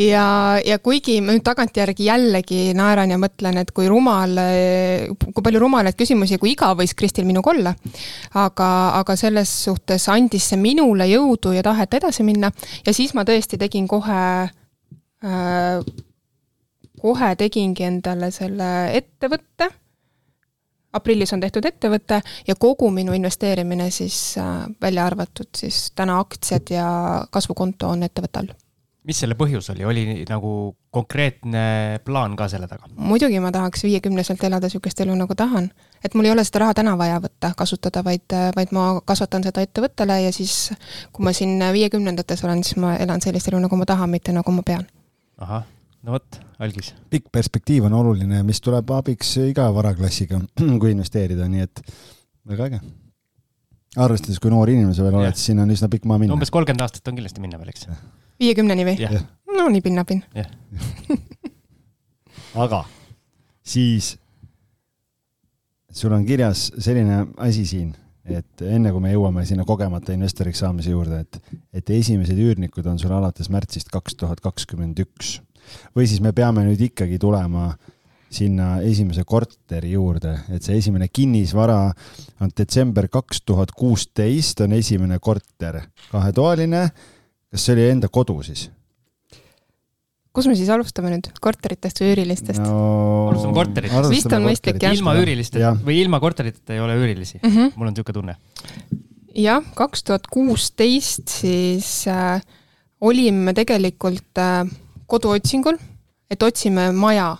[0.00, 0.26] ja,
[0.64, 4.38] ja kuigi ma nüüd tagantjärgi jällegi naeran ja mõtlen, et kui rumal,
[5.22, 7.74] kui palju rumalaid küsimusi ja kui igav võis Kristil minuga olla,
[8.44, 12.52] aga, aga selles suhtes andis see minule jõudu ja tahet edasi minna
[12.86, 14.22] ja siis ma tõesti tegin kohe
[15.22, 15.84] äh,
[17.02, 19.68] kohe tegingi endale selle ettevõtte,
[20.92, 26.74] aprillis on tehtud ettevõte ja kogu minu investeerimine siis äh, välja arvatud siis täna aktsiad
[26.74, 26.88] ja
[27.30, 28.52] kasvukonto on ettevõtte all.
[29.04, 32.90] mis selle põhjus oli, oli nagu konkreetne plaan ka selle taga?
[32.96, 35.70] muidugi ma tahaks viiekümneselt elada niisugust elu, nagu tahan.
[36.04, 39.64] et mul ei ole seda raha täna vaja võtta, kasutada, vaid, vaid ma kasvatan seda
[39.64, 40.72] ettevõttele ja siis
[41.12, 44.52] kui ma siin viiekümnendates olen, siis ma elan sellist elu, nagu ma tahan, mitte nagu
[44.52, 44.86] ma pean.
[45.38, 45.64] ahah,
[46.02, 46.92] no vot, algis.
[47.12, 50.40] pikk perspektiiv on oluline, mis tuleb abiks iga varaklassiga,
[50.82, 51.84] kui investeerida, nii et
[52.48, 52.80] väga äge.
[53.96, 56.34] arvestades, kui noor inimene sa veel oled, siis siin on üsna pikk maa minna.
[56.38, 57.86] umbes kolmkümmend aastat on kindlasti minna veel, eks?
[58.42, 59.22] viiekümneni või?
[59.56, 60.24] no nii pinnapinn.
[62.64, 62.84] aga
[63.62, 64.16] siis
[65.92, 67.92] sul on kirjas selline asi siin,
[68.24, 73.00] et enne kui me jõuame sinna kogemata investoriks saamise juurde, et, et esimesed üürnikud on
[73.00, 75.40] sul alates märtsist kaks tuhat kakskümmend üks.
[75.96, 77.70] Või siis me peame nüüd ikkagi tulema
[78.32, 81.80] sinna esimese korteri juurde, et see esimene kinnisvara
[82.40, 86.86] on detsember kaks tuhat kuusteist on esimene korter, kahetoaline.
[87.52, 88.70] kas see oli enda kodu siis?
[90.32, 93.28] kus me siis alustame nüüd, korteritest või üürilistest no,?
[93.30, 94.10] alustame korteritest.
[94.14, 94.96] vist on mõistlik, jah.
[94.96, 97.50] ilma üürilisteta või ilma korteriteta ei ole üürilisi mm.
[97.50, 97.74] -hmm.
[97.76, 98.36] mul on niisugune tunne.
[99.36, 102.40] jah, kaks tuhat kuusteist siis äh,
[103.04, 104.64] olime tegelikult äh,
[105.12, 105.78] koduotsingul,
[106.30, 107.36] et otsime maja.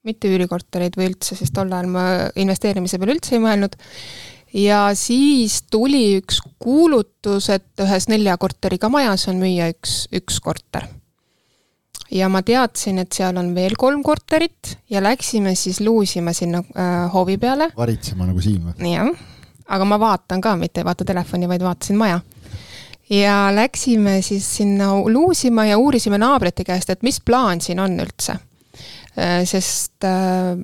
[0.00, 2.04] mitte üürikortereid või üldse, sest tol ajal ma
[2.40, 3.76] investeerimise peale üldse ei mõelnud.
[4.56, 10.88] ja siis tuli üks kuulutus, et ühes nelja korteriga majas on müüa üks, üks korter
[12.10, 17.12] ja ma teadsin, et seal on veel kolm korterit ja läksime siis luusima sinna äh,
[17.12, 17.70] hoovi peale.
[17.76, 18.92] varitsema nagu Siim või?
[18.94, 19.10] jah,
[19.68, 22.20] aga ma vaatan ka, mitte ei vaata telefoni, vaid vaatasin maja.
[23.10, 28.36] Ja läksime siis sinna luusima ja uurisime naabrite käest, et mis plaan siin on üldse.
[29.44, 30.56] sest äh,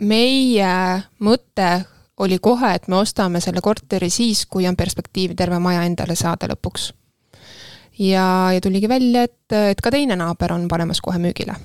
[0.00, 1.72] meie mõte
[2.18, 6.48] oli kohe, et me ostame selle korteri siis, kui on perspektiivi terve maja endale saada
[6.48, 6.92] lõpuks
[7.98, 11.56] ja, ja tuligi välja, et, et ka teine naaber on panemas kohe müügile.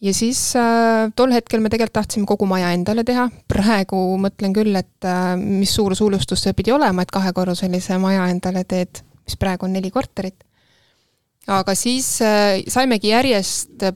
[0.00, 4.74] Ja siis äh, tol hetkel me tegelikult tahtsime kogu maja endale teha, praegu mõtlen küll,
[4.78, 9.66] et äh, mis suur suulustus see pidi olema, et kahekorruselise maja endale teed, mis praegu
[9.66, 10.44] on neli korterit.
[11.48, 13.88] aga siis äh, saimegi järjest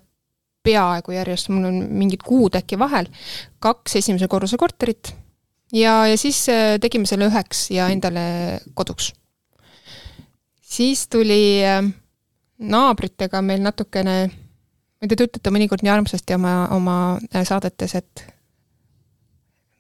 [0.62, 3.08] peaaegu järjest, mul on mingid kuud äkki vahel,
[3.62, 5.12] kaks esimese korruse korterit.
[5.72, 9.12] Ja, ja siis äh, tegime selle üheks ja endale koduks.
[10.72, 11.80] Siis tuli äh,
[12.58, 14.16] naabritega meil natukene,
[15.08, 16.96] te ütlete mõnikord nii armsasti oma, oma
[17.32, 18.24] äh, saadetes, et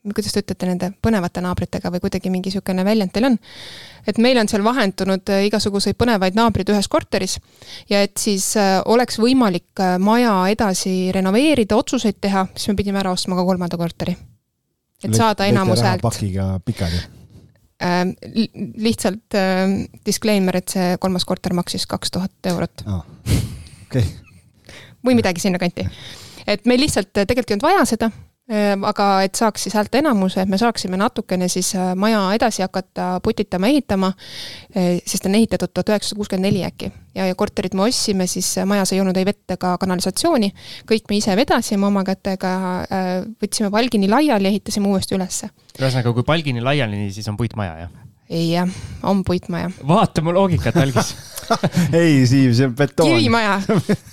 [0.02, 3.36] kuidas te ütlete nende põnevate naabritega või kuidagi mingi niisugune väljend teil on,
[4.10, 7.38] et meil on seal vahendunud äh, igasuguseid põnevaid naabreid ühes korteris
[7.90, 8.52] ja et siis
[8.90, 14.16] oleks võimalik maja edasi renoveerida, otsuseid teha, siis me pidime ära ostma ka kolmanda korteri.
[15.04, 16.02] et saada enamus häält.
[16.02, 16.98] pakiga pikali
[17.82, 18.04] äh,
[18.76, 22.84] lihtsalt äh, disclaimer, et see kolmas korter maksis kaks tuhat eurot
[23.86, 24.04] okei.
[25.06, 25.88] Või midagi sinnakanti.
[26.46, 28.08] et meil lihtsalt tegelikult ei olnud vaja seda
[28.50, 33.20] äh,, aga et saaks siis häälteenamuse, et me saaksime natukene siis äh, maja edasi hakata
[33.22, 36.92] putitama, ehitama äh,, sest on ehitatud tuhat üheksasada kuuskümmend neli äkki.
[37.14, 40.52] ja, ja korterit me ostsime, siis majas ei olnud ei vett ega kanalisatsiooni,
[40.88, 42.54] kõik me ise vedasime oma kätega
[42.86, 43.10] äh,,
[43.42, 48.11] võtsime palgini laiali, ehitasime uuesti ülesse ühesõnaga, kui palgini laiali, siis on puitmaja, jah?
[48.32, 48.68] Jah,
[49.02, 49.70] on puitmaja.
[49.88, 51.14] vaata mu loogikat, algis
[52.00, 53.10] ei, Siim, see on betoon.
[53.10, 53.60] kivimaja,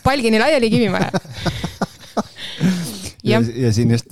[0.03, 1.11] palgini laiali kivimaja
[3.23, 4.11] ja, ja siin just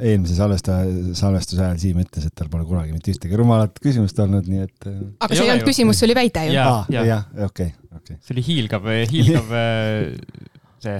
[0.00, 0.86] eelmise salvestaja,
[1.18, 4.88] salvestuse ajal Siim ütles, et tal pole kunagi mitte ühtegi rumalat küsimust olnud, nii et.
[4.88, 6.56] Äh, aga see ei olnud küsimus, see oli väide ju.
[6.56, 8.18] jah, okei, okei.
[8.24, 10.48] see oli hiilgav, hiilgav äh,
[10.84, 10.98] see.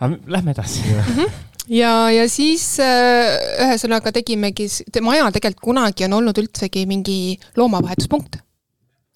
[0.00, 0.96] aga lähme edasi.
[1.68, 4.68] Ja, ja siis äh, ühesõnaga tegimegi,
[5.02, 7.18] maja tegelikult kunagi on olnud üldsegi mingi
[7.56, 8.40] loomavahetuspunkt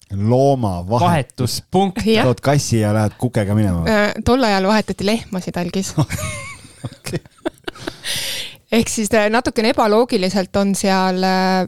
[0.09, 2.01] loomavahetuspunkt.
[2.01, 3.99] tood kassi ja lähed kukega minema?
[4.25, 5.93] tol ajal vahetati lehmasid algis
[6.89, 7.19] okay
[8.71, 11.67] ehk siis äh, natukene ebaloogiliselt on seal äh,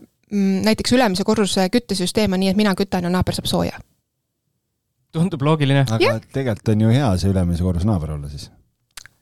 [0.65, 3.79] näiteks ülemise korruse küttesüsteem on nii, et mina kütan ja naaber saab sooja.
[5.11, 5.85] tundub loogiline.
[5.89, 6.19] aga ja.
[6.33, 8.49] tegelikult on ju hea see ülemise korruse naaber olla siis.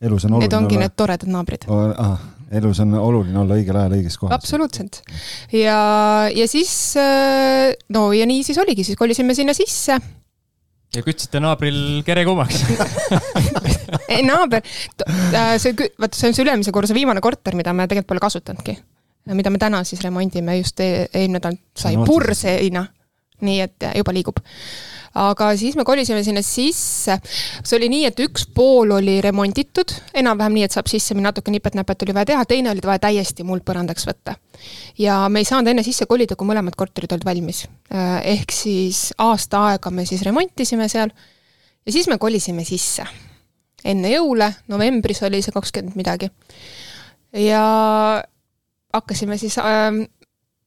[0.02, 0.86] Elus on oluline Need ongi olla...
[0.86, 1.90] need toredad naabrid oh,.
[2.00, 2.20] Ah,
[2.60, 4.38] elus on oluline olla õigel ajal õiges kohas.
[4.38, 5.02] absoluutselt.
[5.56, 5.80] ja,
[6.34, 10.00] ja siis, äh, no ja nii siis oligi, siis kolisime sinna sisse
[10.96, 12.64] ja kütsite naabril kere kuumaks
[14.14, 14.64] ei, naaber,
[15.06, 18.78] äh, see, vaata, see on see ülemise korruse viimane korter, mida me tegelikult pole kasutanudki.
[19.36, 22.88] mida me täna siis remondime, just e-, eelmine nädal sai purseina.
[23.46, 24.42] nii et juba liigub
[25.18, 27.18] aga siis me kolisime sinna sisse.
[27.64, 31.52] see oli nii, et üks pool oli remonditud, enam-vähem nii, et saab sisse minna, natuke
[31.54, 34.36] nipet-näpet oli vaja teha, teine oli vaja täiesti muldpõrandaks võtta.
[34.98, 37.66] ja me ei saanud enne sisse kolida, kui mõlemad korterid olid valmis.
[37.94, 41.12] Äh, ehk siis aasta aega me siis remontisime seal
[41.86, 43.06] ja siis me kolisime sisse.
[43.86, 46.30] enne jõule, novembris oli see kakskümmend midagi.
[47.34, 47.64] ja
[48.94, 49.90] hakkasime siis äh,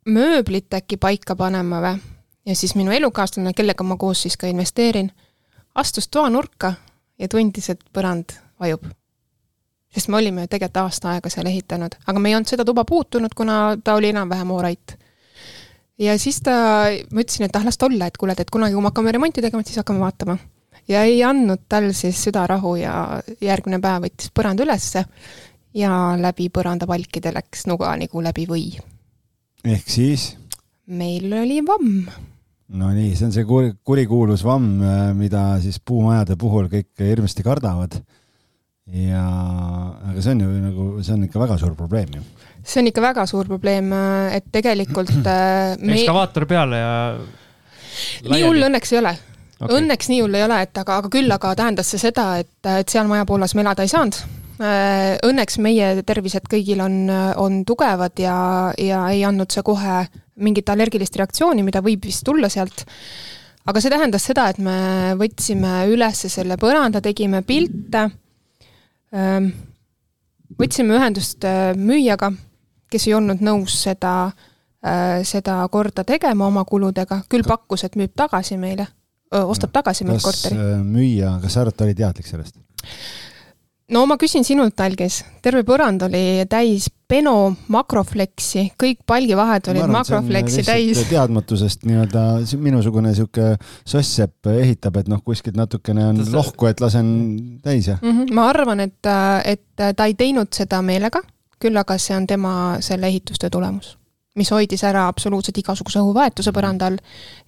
[0.07, 2.12] mööblit äkki paika panema või
[2.47, 5.11] ja siis minu elukaaslane, kellega ma koos siis ka investeerin,
[5.75, 6.75] astus toanurka
[7.19, 8.87] ja tundis, et põrand vajub.
[9.93, 12.85] sest me olime ju tegelikult aasta aega seal ehitanud, aga me ei olnud seda tuba
[12.89, 14.97] puutunud, kuna ta oli enam-vähem oorait.
[15.99, 16.55] ja siis ta,
[17.13, 19.45] ma ütlesin, et ah, las ta olla, et kuule, et kunagi, kui me hakkame remonti
[19.45, 20.39] tegema, siis hakkame vaatama.
[20.89, 25.05] ja ei andnud tal siis südarahu ja järgmine päev võttis põranda ülesse
[25.75, 28.67] ja läbi põrandapalkide läks nuga nagu läbi või.
[29.65, 30.33] ehk siis?
[30.87, 32.32] meil oli vamm
[32.79, 37.45] no nii, see on see kuri, kurikuulus vamm, äh, mida siis puumajade puhul kõik hirmsasti
[37.47, 37.99] kardavad.
[38.93, 39.27] ja,
[40.11, 42.23] aga see on ju nagu, see on ikka väga suur probleem ju.
[42.63, 45.99] see on ikka väga suur probleem, äh, et tegelikult äh, me....
[45.99, 46.95] ekskavaator peale ja.
[48.31, 49.17] nii hull õnneks ei ole
[49.63, 49.79] okay..
[49.79, 52.89] Õnneks nii hull ei ole, et aga, aga küll aga tähendas see seda, et, et
[52.89, 54.19] seal majapoolas me elada ei saanud.
[54.63, 57.09] Õnneks meie tervised kõigil on,
[57.41, 58.37] on tugevad ja,
[58.79, 60.05] ja ei andnud see kohe
[60.43, 62.85] mingit allergilist reaktsiooni, mida võib vist tulla sealt.
[63.67, 68.09] aga see tähendas seda, et me võtsime üles selle põranda, tegime pilte.
[69.13, 69.51] Ehm,
[70.59, 72.33] võtsime ühendust äh, müüjaga,
[72.91, 74.33] kes ei olnud nõus seda,
[74.85, 78.89] äh, seda korda tegema oma kuludega, küll pakkus, et müüb tagasi meile,
[79.33, 80.57] ostab tagasi meilt korteri.
[80.59, 82.59] Äh, müüja, kas sa arvad, ta oli teadlik sellest?
[83.91, 89.99] No ma küsin sinult, Algis, terve põrand oli täis Beno makrofleksi, kõik palgivahed olid arvan,
[89.99, 91.03] makrofleksi täis.
[91.11, 92.23] teadmatusest nii-öelda
[92.63, 96.33] minusugune sihuke soss-sepp ehitab, et noh, kuskilt natukene on Tas...
[96.33, 97.09] lohku, et lasen
[97.65, 98.11] täis ja mm.
[98.11, 98.35] -hmm.
[98.35, 99.13] ma arvan, et,
[99.45, 101.21] et ta ei teinud seda meelega,
[101.61, 103.99] küll aga see on tema selle ehitustöö tulemus
[104.39, 106.57] mis hoidis ära absoluutselt igasuguse õhuvahetuse mhm.
[106.57, 106.97] põrandal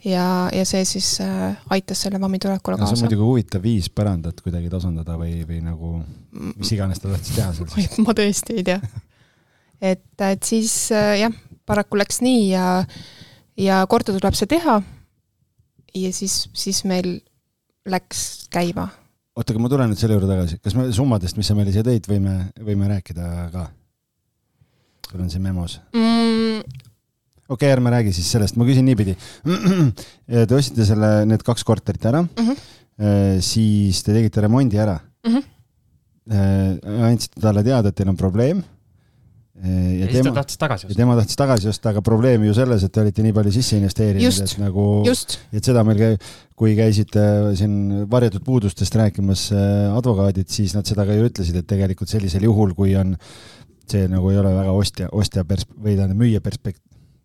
[0.05, 2.93] ja, ja see siis äh, aitas selle vammi tulekule kaasa.
[2.93, 5.97] see on muidugi huvitav viis põrandat kuidagi tasandada või, või nagu
[6.59, 8.81] mis iganes ta tahtis teha seal ma tõesti ei tea
[9.85, 12.67] et, et siis äh, jah, paraku läks nii ja,
[13.61, 14.81] ja korda tuleb see teha.
[15.95, 17.17] ja siis, siis meil
[17.89, 18.89] läks käima.
[19.37, 21.87] oota, aga ma tulen nüüd selle juurde tagasi, kas me summadest, mis sa meile siia
[21.87, 23.69] tõid, võime, võime rääkida ka?
[25.11, 26.61] Sul on siin memos mm..
[27.49, 29.17] okei okay,, ärme räägi siis sellest, ma küsin niipidi.
[30.49, 33.41] Te ostsite selle, need kaks korterit ära mm, -hmm.
[33.45, 35.35] siis te tegite remondi ära mm.
[35.35, 37.03] -hmm.
[37.11, 38.63] andsite talle teada, et teil on probleem
[39.63, 40.97] ja, ja tema tahtis tagasi osta.
[40.99, 44.41] tema tahtis tagasi osta, aga probleem ju selles, et te olite nii palju sisse investeerinud,
[44.45, 46.19] et nagu, et seda meil käi-,
[46.59, 47.25] kui käisite
[47.59, 49.49] siin varjatud puudustest rääkimas
[49.95, 53.15] advokaadid, siis nad seda ka ju ütlesid, et tegelikult sellisel juhul, kui on
[53.91, 56.83] see nagu ei ole väga ostja, ostja pers-, või tähendab müüja perspekt-,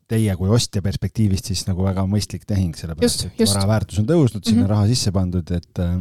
[0.09, 4.43] teie kui ostja perspektiivist siis nagu väga mõistlik tehing, sellepärast et vara väärtus on tõusnud,
[4.43, 4.73] sinna mm -hmm.
[4.73, 5.95] raha sisse pandud, et äh,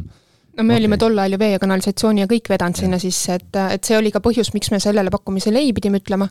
[0.59, 0.83] no me okay.
[0.83, 3.99] olime tol ajal ju vee ja kanalisatsiooni ja kõik vedanud sinna sisse, et, et see
[3.99, 6.29] oli ka põhjus, miks me sellele pakkumisele ei pidime ütlema.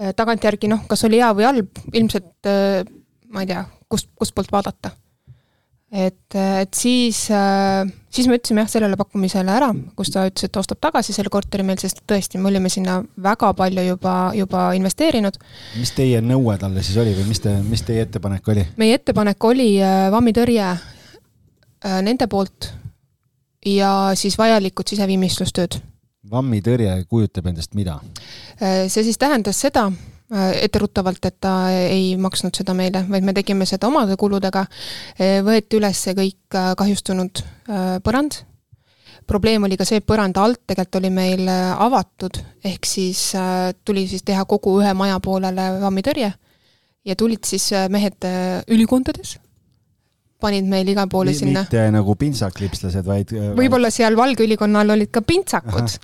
[0.00, 2.84] Äh, tagantjärgi noh, kas oli hea või halb, ilmselt äh,
[3.30, 4.92] ma ei tea, kust, kustpoolt vaadata.
[5.92, 7.18] Et, et siis,
[8.10, 11.66] siis me ütlesime jah sellele pakkumisele ära, kus ta ütles, et ostab tagasi selle korteri
[11.66, 15.38] meil, sest tõesti, me olime sinna väga palju juba, juba investeerinud.
[15.80, 18.66] mis teie nõue talle siis oli või mis te, mis teie ettepanek oli?
[18.80, 19.70] meie ettepanek oli
[20.14, 20.70] vammitõrje
[22.06, 22.70] nende poolt
[23.66, 25.80] ja siis vajalikud siseviimistlustööd.
[26.30, 27.98] vammitõrje kujutab endast mida?
[28.60, 33.66] see siis tähendas seda, Äh, etteruttavalt, et ta ei maksnud seda meile, vaid me tegime
[33.66, 34.62] seda omade kuludega.
[35.18, 37.42] Äh, võeti üles kõik äh, kahjustunud
[38.04, 38.44] põrand.
[39.26, 43.32] probleem oli ka see, et põranda alt tegelikult oli meil avatud, ehk siis
[43.84, 46.32] tuli siis teha kogu ühe maja poolele vammitõrje
[47.04, 48.26] ja tulid siis mehed
[48.66, 49.36] ülikondades
[50.40, 51.64] panid meil igale poole sinna.
[51.66, 53.34] mitte nagu pintsaklipslased, vaid.
[53.36, 55.96] Äh, võib-olla seal valge ülikonna all olid ka pintsakud,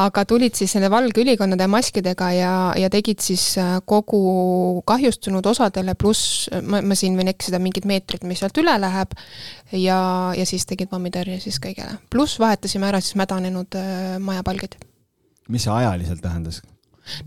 [0.00, 5.46] aga tulid siis nende valge ülikonnade ja maskidega ja, ja tegid siis äh, kogu kahjustunud
[5.52, 9.14] osadele, pluss ma, ma siin võin eksida, mingid meetrid, mis sealt üle läheb.
[9.76, 10.00] ja,
[10.36, 14.78] ja siis tegid vammitõrje siis kõigele, pluss vahetasime ära siis mädanenud äh, majapalgid.
[15.48, 16.62] mis see ajaliselt tähendas?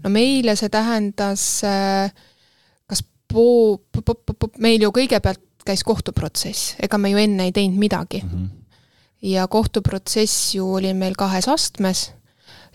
[0.04, 2.14] no meile see tähendas äh,
[2.90, 3.82] kas poo-,
[4.64, 8.30] meil ju kõigepealt käis kohtuprotsess, ega me ju enne ei teinud midagi mm.
[8.30, 8.50] -hmm.
[9.34, 12.12] ja kohtuprotsess ju oli meil kahes astmes,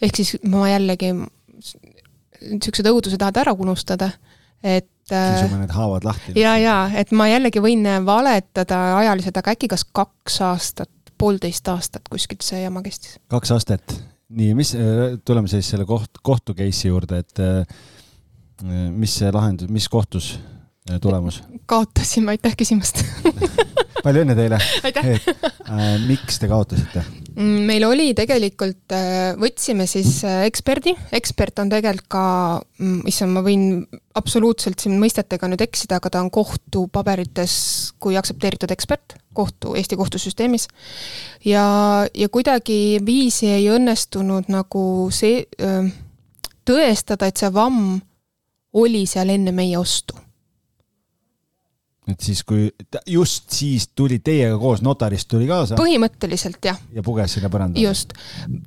[0.03, 4.11] ehk siis ma jällegi, niisugused õudused tahad ära unustada,
[4.62, 6.35] et kisume äh, need haavad lahti.
[6.40, 12.09] ja, ja et ma jällegi võin valetada ajaliselt, aga äkki kas kaks aastat, poolteist aastat
[12.11, 13.18] kuskilt see jama kestis.
[13.33, 13.96] kaks aastat,
[14.29, 17.62] nii, mis, äh, tuleme siis selle koht, kohtu case'i juurde, et äh,
[18.90, 20.37] mis see lahendus, mis kohtus
[21.03, 21.42] tulemus?
[21.68, 23.04] Kaotasime, aitäh küsimast
[24.04, 24.59] palju õnne teile!
[24.87, 25.09] aitäh!
[25.68, 27.02] Äh, miks te kaotasite?
[27.35, 32.24] Mm, meil oli tegelikult, äh, võtsime siis äh, eksperdi, ekspert on tegelikult ka,
[32.81, 33.83] mm, issand, ma võin
[34.18, 37.54] absoluutselt siin mõistetega nüüd eksida, aga ta on kohtupaberites
[38.02, 40.66] kui aktsepteeritud ekspert kohtu, Eesti kohtusüsteemis.
[41.46, 41.64] ja,
[42.14, 45.44] ja kuidagiviisi ei õnnestunud nagu see,
[46.66, 48.00] tõestada, et see vamm
[48.78, 50.18] oli seal enne meie ostu
[52.12, 52.68] et siis, kui
[53.06, 55.78] just siis tuli teiega koos, notarist tuli kaasa?
[55.80, 56.80] põhimõtteliselt jah.
[56.94, 57.84] ja puges sinna põrandale?
[57.84, 58.14] just.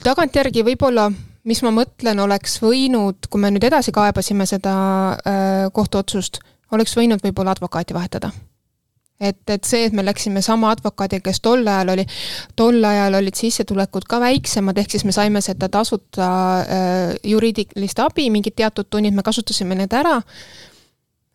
[0.03, 1.09] tagantjärgi võib-olla,
[1.49, 4.75] mis ma mõtlen, oleks võinud, kui me nüüd edasi kaebasime seda
[5.17, 6.41] äh, kohtuotsust,
[6.75, 8.31] oleks võinud võib-olla advokaati vahetada
[9.21, 12.05] et, et see, et me läksime sama advokaadiga, kes tol ajal oli,
[12.57, 18.29] tol ajal olid sissetulekud ka väiksemad, ehk siis me saime seda tasuta äh, juriidilist abi,
[18.33, 20.19] mingid teatud tunnid, me kasutasime need ära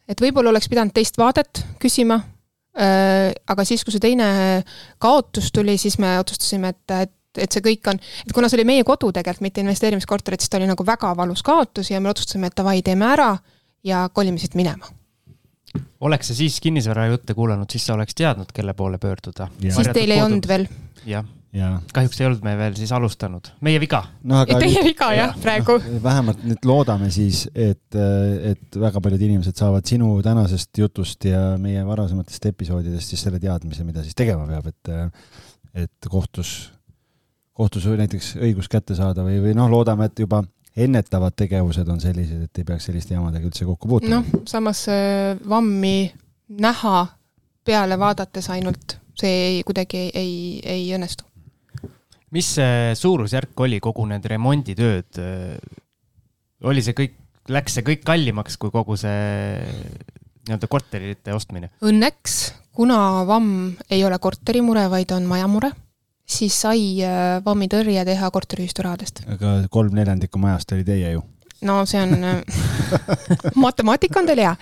[0.08, 2.20] et võib-olla oleks pidanud teist vaadet küsima,
[2.78, 4.30] äh, aga siis, kui see teine
[5.02, 8.64] kaotus tuli, siis me otsustasime, et, et et see kõik on, et kuna see oli
[8.64, 12.08] meie kodu tegelikult, mitte investeerimiskorter, et siis ta oli nagu väga valus kaotus ja me
[12.08, 13.34] otsustasime, et davai, teeme ära
[13.84, 14.88] ja kolime siit minema.
[16.00, 19.50] oleks sa siis kinnisvarajutte kuulanud, siis sa oleks teadnud, kelle poole pöörduda.
[19.60, 20.64] siis teil ei olnud veel.
[21.04, 21.28] jah
[21.94, 24.42] kahjuks ei olnud me veel siis alustanud, meie viga no,.
[24.48, 26.00] Teie viga jah ja., praegu no,.
[26.04, 31.84] vähemalt nüüd loodame siis, et, et väga paljud inimesed saavad sinu tänasest jutust ja meie
[31.86, 34.92] varasematest episoodidest siis selle teadmise, mida siis tegema peab, et,
[35.86, 36.56] et kohtus,
[37.56, 40.42] kohtus näiteks õigus kätte saada või, või noh, loodame, et juba
[40.76, 44.20] ennetavad tegevused on sellised, et ei peaks selliste jamadega üldse kokku puutuma.
[44.20, 44.84] noh, samas
[45.48, 46.10] vammi
[46.60, 47.06] näha
[47.66, 50.34] peale vaadates ainult, see ei, kuidagi ei, ei,
[50.76, 51.25] ei õnnestu
[52.34, 55.20] mis see suurusjärk oli, kogu need remonditööd?
[56.66, 57.16] oli see kõik,
[57.52, 59.66] läks see kõik kallimaks kui kogu see
[60.46, 61.70] nii-öelda korterite ostmine?
[61.84, 62.36] Õnneks,
[62.76, 65.70] kuna vamm ei ole korterimure, vaid on majamure,
[66.26, 69.24] siis sai äh, vammitõrje teha korteriühistu rahadest.
[69.30, 71.24] aga kolm neljandikku majast oli teie ju
[71.60, 72.10] no see on
[73.64, 74.52] matemaatika on teil hea.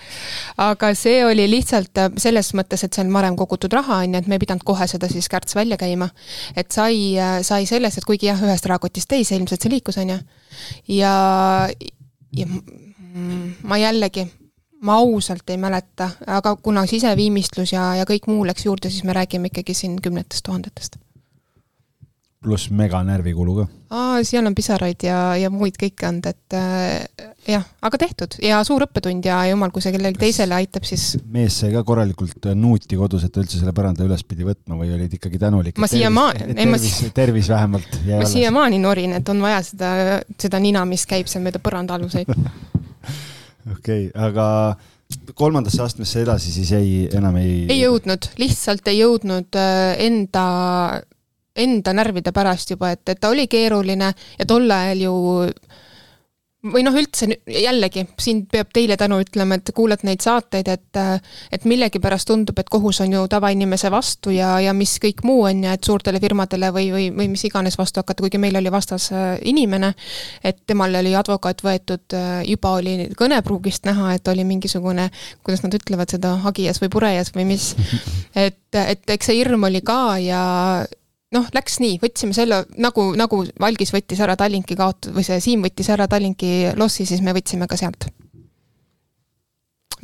[0.63, 4.21] aga see oli lihtsalt äh, selles mõttes, et see on varem kogutud raha, on ju,
[4.21, 6.09] et me ei pidanud kohe seda siis kärts välja käima.
[6.55, 10.15] et sai, äh, sai sellest, et kuigi jah, ühest rahakotist teise ilmselt see liikus, on
[10.15, 10.19] ju.
[10.95, 11.13] ja,
[12.35, 12.47] ja
[13.63, 14.27] ma jällegi,
[14.87, 19.15] ma ausalt ei mäleta, aga kuna siseviimistlus ja, ja kõik muu läks juurde, siis me
[19.15, 20.99] räägime ikkagi siin kümnetest tuhandetest
[22.45, 23.65] pluss mega närvikulu ka.
[23.95, 28.61] aa, seal on pisaraid ja, ja muid kõike olnud, et äh, jah, aga tehtud ja
[28.67, 31.15] suur õppetund ja jumal, kui see kellelegi teisele aitab, siis.
[31.33, 34.79] mees sai ka korralikult äh, nuuti kodus, et ta üldse selle põranda üles pidi võtma
[34.79, 35.81] või olid ikkagi tänulik?
[35.81, 38.01] ma siiamaani, ei ma tervis, tervis vähemalt.
[38.09, 39.93] ma siiamaani norin, et on vaja seda,
[40.41, 42.29] seda nina, mis käib seal mööda põrandaaluseid
[43.75, 44.47] okei okay,, aga
[45.37, 47.65] kolmandasse astmesse edasi siis ei, enam ei?
[47.69, 50.45] ei jõudnud, lihtsalt ei jõudnud äh, enda
[51.55, 55.15] enda närvide pärast juba, et, et ta oli keeruline ja tol ajal ju
[56.71, 60.99] või noh, üldse jällegi siin peab teile tänu ütlema, et kuulad neid saateid, et
[61.53, 65.63] et millegipärast tundub, et kohus on ju tavainimese vastu ja, ja mis kõik muu on
[65.67, 69.09] ja et suurtele firmadele või, või, või mis iganes vastu hakata, kuigi meil oli vastas
[69.13, 69.93] äh, inimene,
[70.43, 75.09] et temal oli advokaat võetud, äh, juba oli kõnepruugist näha, et oli mingisugune,
[75.43, 77.73] kuidas nad ütlevad seda, hagias või purejas või mis,
[78.47, 80.43] et, et eks see hirm oli ka ja
[81.35, 85.65] noh, läks nii, võtsime selle nagu, nagu Valgis võttis ära Tallinki kaot- või see Siim
[85.65, 88.07] võttis ära Tallinki lossi, siis me võtsime ka sealt.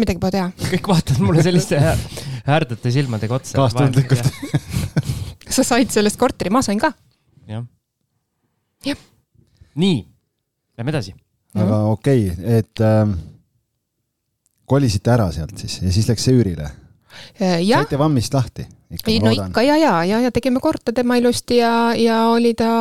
[0.01, 0.51] midagi pole teha.
[0.75, 1.79] kõik vaatavad mulle selliste
[2.47, 3.57] härdete silmadega otsa.
[3.59, 4.31] kaastundlikult.
[5.55, 6.93] sa said sellest korteri, ma sain ka.
[7.49, 7.65] jah.
[8.87, 9.03] jah.
[9.75, 10.05] nii,
[10.77, 11.15] lähme edasi.
[11.55, 13.17] aga okei okay,, et ähm,
[14.65, 16.71] kolisite ära sealt siis ja siis läks see üürile?
[17.83, 18.67] Saite VAM-ist lahti?
[19.07, 19.51] ei no loodan.
[19.51, 22.71] ikka ja, ja, ja, ja tegime korda tema ilusti ja, ja oli ta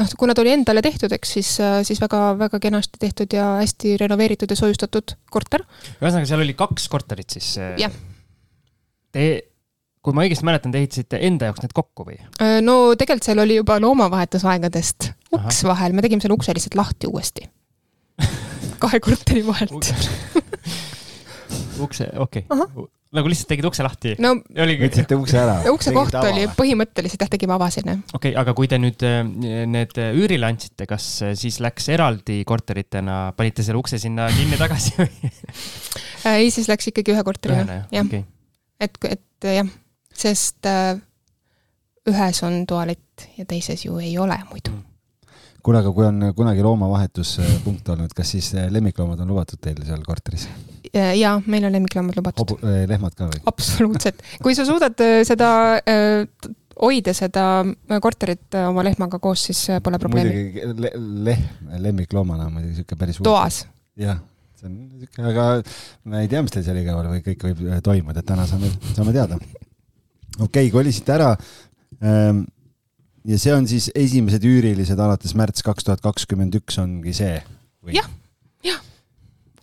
[0.00, 1.50] noh, kuna ta oli endale tehtud, eks siis,
[1.86, 5.64] siis väga-väga kenasti tehtud ja hästi renoveeritud ja soojustatud korter.
[6.00, 7.54] ühesõnaga, seal oli kaks korterit siis?
[7.62, 7.94] Äh, jah.
[9.14, 9.26] Te,
[10.04, 12.18] kui ma õigesti mäletan, te ehitasite enda jaoks need kokku või?
[12.42, 15.70] Äh, no tegelikult seal oli juba loomavahetusaegadest uks Aha.
[15.72, 17.48] vahel, me tegime selle ukse lihtsalt lahti uuesti
[18.82, 19.94] kahe korteri vahelt ukse,
[22.26, 24.34] okei okay nagu lihtsalt tegid ukse lahti no,?
[24.54, 25.56] võtsite ukse ära?
[25.72, 27.98] ukse koht oli põhimõtteliselt jah, tegime avasime.
[28.10, 29.20] okei okay,, aga kui te nüüd äh,
[29.70, 34.96] need üürile andsite, kas äh, siis läks eraldi korteritena, panite selle ukse sinna kinni tagasi
[34.98, 35.32] või
[36.34, 38.24] ei, siis läks ikkagi ühe korterina, jah okay..
[38.82, 39.70] et, et jah,
[40.14, 40.96] sest äh,
[42.10, 44.90] ühes on tualett ja teises ju ei ole muidu mm
[45.64, 50.44] kuule, aga kui on kunagi loomavahetuspunkt olnud, kas siis lemmikloomad on lubatud teil seal korteris?
[50.94, 52.54] Jaa, meil on lemmikloomad lubatud.
[52.62, 53.40] Eh, lehmad ka või?
[53.50, 55.48] absoluutselt, kui sa suudad eh, seda
[55.80, 57.46] äh, hoida seda
[58.02, 60.32] korterit oma lehmaga koos, siis pole probleemi.
[60.34, 60.92] muidugi le
[61.30, 63.64] lehm lemmikloomana on muidugi sihuke päris toas.
[64.00, 64.18] jah,
[64.58, 65.46] see on sihuke, aga
[66.10, 69.14] ma ei tea, mis teil seal igal või kõik võib toimuda, et täna saame, saame
[69.14, 69.38] teada.
[69.38, 71.30] okei okay,, kolisite ära
[72.02, 72.44] ähm,
[73.24, 77.38] ja see on siis esimesed üürilised alates märts kaks tuhat kakskümmend üks ongi see?
[77.94, 78.08] jah,
[78.64, 78.82] jah,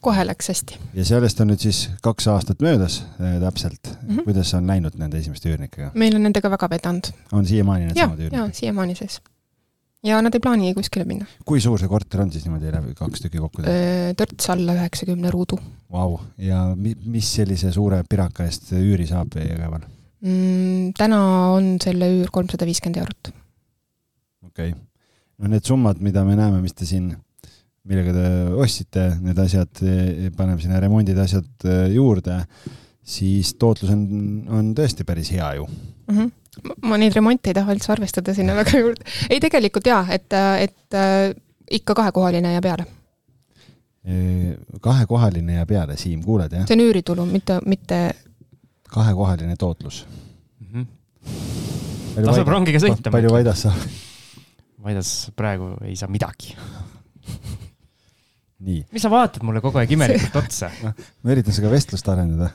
[0.02, 0.80] kohe läks hästi.
[0.98, 4.08] ja sellest on nüüd siis kaks aastat möödas äh, täpselt mm.
[4.08, 4.24] -hmm.
[4.30, 5.92] kuidas on läinud nende esimeste üürnikega?
[5.94, 7.12] meil on nendega väga vedanud.
[7.32, 8.38] on siiamaani needsamad üürnikud?
[8.38, 9.22] jaa, siiamaani sees.
[10.04, 11.26] ja nad ei plaani kuskile minna.
[11.46, 13.66] kui suur see korter on siis niimoodi läbi, kaks tükki kokku?
[14.18, 15.60] törts alla üheksakümne ruudu.
[15.92, 19.86] Vau, ja mis sellise suure piraka eest üüri saab Jõgeval
[20.22, 20.94] mm,?
[20.98, 21.22] täna
[21.58, 23.34] on selle üür kolmsada viiskümmend eurot
[24.52, 24.82] okei okay..
[25.38, 27.14] no need summad, mida me näeme, mis te siin,
[27.90, 28.28] millega te
[28.62, 29.82] ostsite need asjad,
[30.38, 32.44] paneme sinna remondid, asjad äh, juurde,
[33.02, 34.06] siis tootlus on,
[34.54, 36.18] on tõesti päris hea ju mm.
[36.18, 36.38] -hmm
[36.84, 39.06] ma neid remonte ei taha üldse arvestada sinna väga juurde.
[39.30, 41.32] ei, tegelikult jaa, et, et äh,
[41.72, 42.86] ikka kahekohaline ja peale.
[44.82, 46.68] kahekohaline ja peale, Siim, kuuled jah?
[46.68, 48.02] see on üüritulu, mitte, mitte.
[48.90, 50.06] kahekohaline tootlus
[50.60, 50.68] mm.
[50.74, 52.26] -hmm.
[52.26, 53.12] tasub rongiga sõita.
[53.12, 53.90] palju Vaidas saab?
[54.84, 56.56] Vaidas praegu ei saa midagi
[58.62, 58.86] nii.
[58.94, 60.94] mis sa vaatad mulle kogu aeg imelikult otsa no,?
[60.96, 62.52] ma üritan sinuga vestlust arendada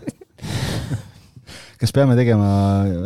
[1.80, 2.48] kas peame tegema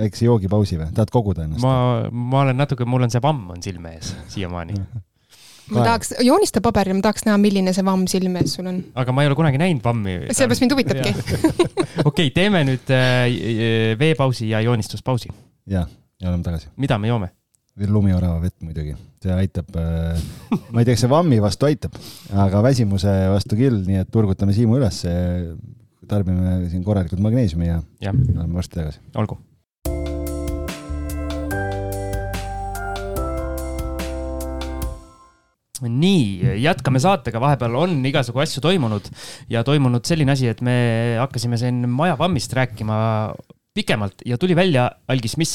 [0.00, 1.64] väikse joogipausi või, tahad koguda ennast?
[1.64, 4.78] ma, ma olen natuke, mul on see vamm on silme ees siiamaani
[5.70, 8.80] ma tahaks, joonista paberile, ma tahaks näha, milline see vamm silme ees sul on.
[8.98, 10.16] aga ma ei ole kunagi näinud vammi.
[10.30, 11.50] sellepärast mind huvitabki.
[12.10, 15.30] okei, teeme nüüd äh, veepausi ja joonistuspausi.
[15.70, 15.86] ja,
[16.20, 16.70] ja oleme tagasi.
[16.80, 17.30] mida me joome?
[17.88, 18.92] Lumiorava vett muidugi,
[19.24, 20.20] see aitab äh,,
[20.72, 21.96] ma ei tea, kas see vammi vastu aitab,
[22.44, 25.04] aga väsimuse vastu küll, nii et turgutame Siimu üles,
[26.10, 28.12] tarbime siin korralikult magneesiumi ja, ja.
[28.12, 29.00] oleme varsti tagasi.
[29.20, 29.38] olgu.
[35.80, 39.06] nii, jätkame saatega, vahepeal on igasugu asju toimunud
[39.48, 40.74] ja toimunud selline asi, et me
[41.16, 42.98] hakkasime siin Maja Vammist rääkima
[43.74, 45.54] pikemalt ja tuli välja algis mis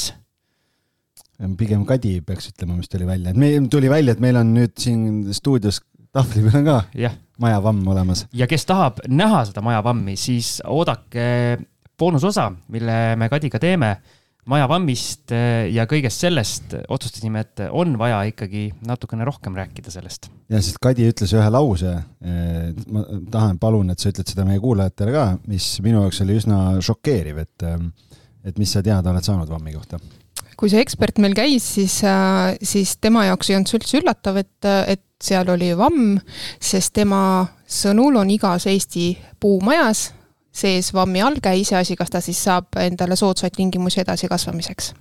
[1.59, 4.75] pigem Kadi peaks ütlema, mis tuli välja, et meil tuli välja, et meil on nüüd
[4.79, 5.81] siin stuudios
[6.15, 7.13] tahvli peal on ka ja.
[7.41, 8.25] majavamm olemas.
[8.33, 11.25] ja kes tahab näha seda majavammi, siis oodake
[11.99, 13.95] boonusosa, mille me Kadiga teeme
[14.51, 20.29] majavammist eh, ja kõigest sellest otsustasime, et on vaja ikkagi natukene rohkem rääkida sellest.
[20.49, 21.95] ja, sest Kadi ütles ühe lause,
[22.91, 26.59] ma tahan, palun, et sa ütled seda meie kuulajatele ka, mis minu jaoks oli üsna
[26.85, 28.21] šokeeriv, et, eh,
[28.51, 29.99] et mis sa teada oled saanud Vammi kohta
[30.59, 34.39] kui see ekspert meil käis, siis, äh, siis tema jaoks ei olnud see üldse üllatav,
[34.41, 36.19] et, et seal oli vamm,
[36.61, 37.21] sest tema
[37.67, 40.09] sõnul on igas Eesti puumajas
[40.55, 44.93] sees vammi allkäi, iseasi, kas ta siis saab endale soodsaid tingimusi edasikasvamiseks.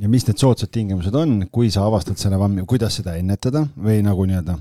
[0.00, 4.00] ja mis need soodsad tingimused on, kui sa avastad selle vammi, kuidas seda ennetada või
[4.04, 4.54] nagu nii-öelda,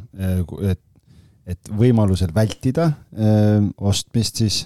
[0.74, 0.82] et,
[1.48, 4.58] et võimalusel vältida öö, ostmist siis,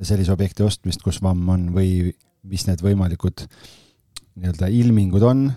[0.00, 2.14] sellise objekti ostmist, kus vamm on või
[2.48, 3.44] mis need võimalikud
[4.38, 5.48] nii-öelda ilmingud on,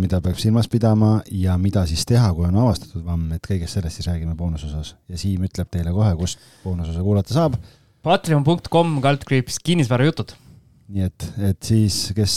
[0.00, 4.00] mida peab silmas pidama ja mida siis teha, kui on avastatud vamm, et kõigest sellest
[4.00, 7.56] siis räägime boonusosas ja Siim ütleb teile kohe, kust boonusosa kuulata saab.
[8.04, 10.36] Patreon.com kaldkriips kinnisvarajutud
[10.92, 12.34] nii et, et siis, kes,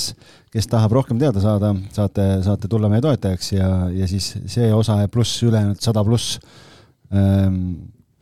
[0.54, 5.02] kes tahab rohkem teada saada, saate, saate tulla meie toetajaks ja, ja siis see osa
[5.12, 6.38] pluss ülejäänud sada pluss
[7.12, 7.58] ähm,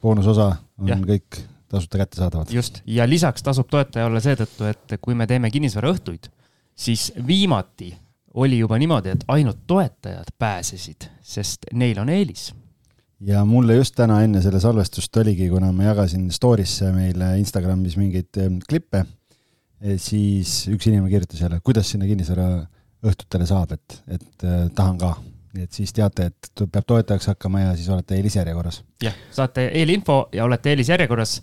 [0.02, 0.98] boonusosa on ja.
[0.98, 2.54] kõik tasuta kättesaadavad.
[2.54, 6.30] just, ja lisaks tasub toetaja olla seetõttu, et kui me teeme kinnisvaraõhtuid,
[6.76, 7.96] siis viimati
[8.34, 12.54] oli juba niimoodi, et ainult toetajad pääsesid, sest neil on eelis
[13.26, 18.42] ja mulle just täna enne selle salvestust oligi, kuna ma jagasin story'sse meile Instagramis mingeid
[18.44, 19.06] ehm, klippe
[20.02, 22.48] siis üks inimene kirjutas jälle, kuidas sinna kinnisvara
[23.06, 25.16] õhtutele saab, et, et äh, tahan ka.
[25.62, 28.82] et siis teate, et peab toetajaks hakkama ja siis olete eelisjärjekorras.
[29.04, 31.42] jah, saate eelinfo ja olete eelisjärjekorras.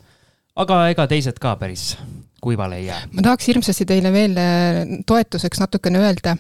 [0.56, 1.96] aga ega teised ka päris
[2.42, 3.00] kuivale ei jää.
[3.12, 6.36] ma tahaks hirmsasti teile veel äh, toetuseks natukene öelda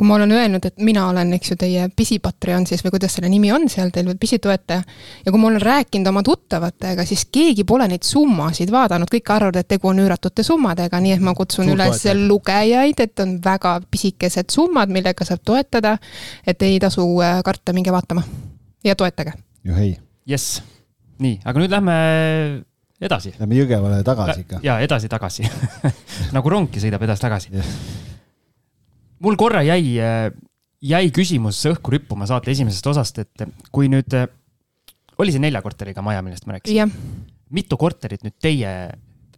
[0.00, 3.28] kui ma olen öelnud, et mina olen, eks ju, teie pisipatreon siis või kuidas selle
[3.28, 4.80] nimi on seal teil või pisitoetaja.
[5.26, 9.58] ja kui ma olen rääkinud oma tuttavatega, siis keegi pole neid summasid vaadanud, kõik arvavad,
[9.60, 12.16] et tegu on üüratute summadega, nii et ma kutsun Suur üles toetaja.
[12.32, 15.98] lugejaid, et on väga pisikesed summad, millega saab toetada.
[16.46, 18.24] et ei tasu äh, karta, minge vaatama
[18.84, 19.36] ja toetage.
[19.64, 19.98] juhei.
[20.24, 20.62] jess,
[21.18, 22.00] nii, aga nüüd lähme
[23.00, 23.34] edasi.
[23.38, 24.60] Lähme Jõgevale tagasi ikka.
[24.62, 25.48] ja edasi-tagasi
[26.36, 27.64] nagu rongki sõidab edasi-tagasi
[29.20, 29.96] mul korra jäi,
[30.82, 34.16] jäi küsimus õhku rippuma saate esimesest osast, et kui nüüd,
[35.20, 36.92] oli see nelja korteriga maja, millest ma rääkisin?
[37.50, 38.74] mitu korterit nüüd teie,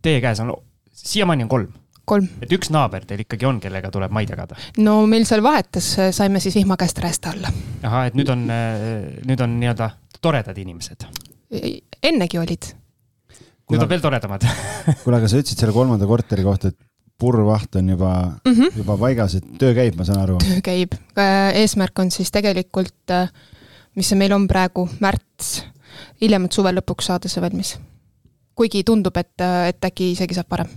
[0.04, 0.54] teie käes on?
[0.92, 1.70] siiamaani on kolm
[2.04, 2.28] kolm.
[2.42, 4.58] et üks naaber teil ikkagi on, kellega tuleb maid jagada?
[4.82, 7.52] no meil seal vahetas, saime siis vihma käest räästa alla.
[7.82, 8.46] ahah, et nüüd on,
[9.28, 9.90] nüüd on nii-öelda
[10.22, 11.06] toredad inimesed?
[12.02, 12.72] ennegi olid.
[13.72, 14.46] Nüüd on veel toredamad
[15.02, 16.78] kuule, aga sa ütlesid selle kolmanda korteri kohta, et
[17.22, 18.12] purrvaht on juba
[18.44, 18.78] mm, -hmm.
[18.82, 20.38] juba paigas, et töö käib, ma saan aru?
[20.42, 20.96] töö käib,
[21.62, 23.30] eesmärk on siis tegelikult, äh,
[23.96, 25.62] mis see meil on praegu, märts,
[26.22, 27.76] hiljemalt suve lõpuks saada see valmis.
[28.54, 30.68] kuigi tundub, et, äh, et äkki isegi saab parem.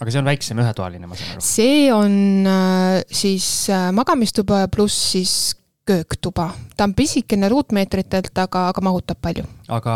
[0.00, 1.46] aga see on väiksem ühetoaline, ma saan aru?
[1.52, 5.54] see on äh, siis magamistuba pluss siis
[5.90, 6.50] kööktuba.
[6.76, 9.44] ta on pisikene ruutmeetritelt, aga, aga mahutab palju.
[9.68, 9.94] aga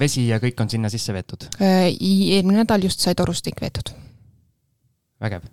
[0.00, 1.48] vesi ja kõik on sinna sisse veetud?
[1.60, 3.94] eelmine nädal just sai torustik veetud
[5.22, 5.48] vägev.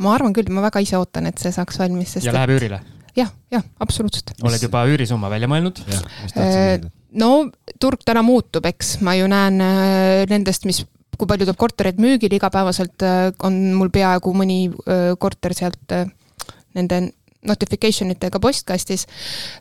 [0.00, 2.80] ma arvan küll, ma väga ise ootan, et see saaks valmis, sest ja läheb üürile?
[3.18, 4.34] jah, jah, absoluutselt.
[4.42, 5.80] oled juba üürisumma välja mõelnud?
[6.34, 6.80] Äh,
[7.20, 7.30] no
[7.82, 10.82] turg täna muutub, eks ma ju näen äh, nendest, mis,
[11.14, 14.58] kui palju tuleb kortereid müügile igapäevaselt, äh, on mul peaaegu mõni
[15.22, 15.98] korter sealt
[16.74, 17.04] nende
[17.46, 19.06] notification itega postkastis.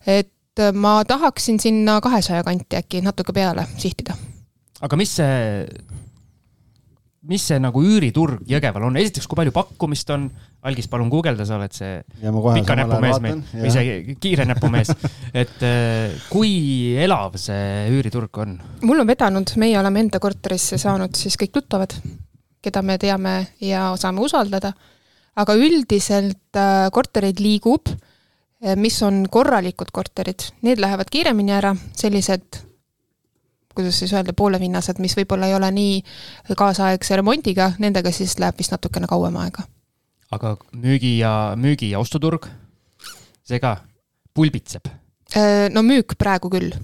[0.07, 4.15] et ma tahaksin sinna kahesaja kanti äkki natuke peale sihtida.
[4.81, 5.67] aga mis see
[7.29, 10.27] mis see nagu üüriturg Jõgeval on, esiteks, kui palju pakkumist on,
[10.67, 11.97] Algis, palun guugelda, sa oled see
[12.55, 14.91] pika näpumees meil, või see kiire näpumees
[15.41, 18.57] et äh, kui elav see üüriturg on?
[18.83, 21.95] mul on vedanud, meie oleme enda korterisse saanud siis kõik tuttavad,
[22.63, 24.73] keda me teame ja saame usaldada,
[25.39, 32.61] aga üldiselt äh, kortereid liigub, äh, mis on korralikud korterid, need lähevad kiiremini ära, sellised
[33.73, 35.93] kuidas siis öelda, poolevinnased, mis võib-olla ei ole nii
[36.57, 39.65] kaasaegse remondiga, nendega siis läheb vist natukene kauem aega.
[40.33, 42.45] aga müügi ja, müügi ja ostuturg,
[43.41, 43.79] see ka
[44.33, 44.91] pulbitseb?
[45.33, 46.75] Äh, no müük praegu küll.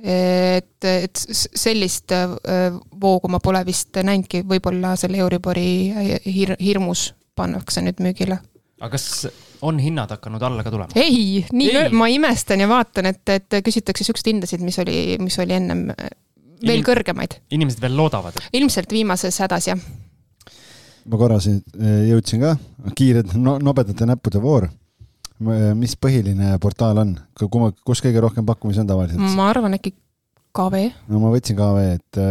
[0.00, 2.08] et, et sellist
[3.02, 5.66] voogu ma pole vist näinudki, võib-olla selle Euribori
[6.24, 7.10] hir-, hirmus
[7.40, 8.40] pannakse nüüd müügile.
[8.80, 9.26] aga kas
[9.66, 10.92] on hinnad hakanud alla ka tulema?
[10.96, 11.92] ei, nii ei.
[11.96, 16.80] ma imestan ja vaatan, et, et küsitakse siukseid hindasid, mis oli, mis oli ennem veel
[16.80, 17.38] Inim kõrgemaid.
[17.56, 18.50] inimesed veel loodavad et...?
[18.60, 19.80] ilmselt viimases hädas, jah.
[21.06, 22.54] ma korra siin eh, jõudsin ka,
[22.96, 24.68] kiired no, nobedate näppude voor.
[25.40, 29.36] mis põhiline portaal on, kus kõige rohkem pakkumisi on tavaliselt?
[29.36, 29.94] ma arvan äkki
[30.56, 30.88] KV.
[31.08, 32.22] no ma võtsin KV, et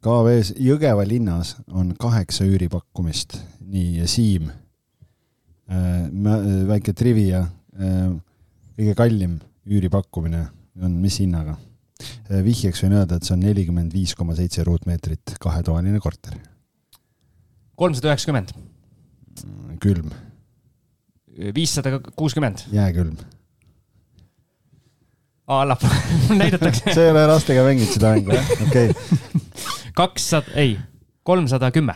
[0.00, 4.48] KV-s Jõgeva linnas on kaheksa üüripakkumist, nii ja Siim
[5.70, 6.08] Äh,
[6.66, 7.44] väike trivia,
[7.78, 8.06] äh,
[8.74, 9.36] kõige kallim
[9.70, 10.48] üüripakkumine
[10.82, 11.54] on mis hinnaga?
[12.26, 16.34] Äh, vihjeks võin öelda, et see on nelikümmend viis koma seitse ruutmeetrit, kahetoaline korter.
[17.78, 18.50] kolmsada üheksakümmend.
[19.80, 20.10] külm.
[21.54, 22.66] viissada kuuskümmend.
[22.72, 23.14] jääkülm.
[25.46, 28.50] allapoole näidatakse see ei ole lastega mängid seda mängu, jah?
[28.66, 29.40] okei okay..
[29.96, 30.78] kakssada, ei,
[31.22, 31.94] kolmsada kümme.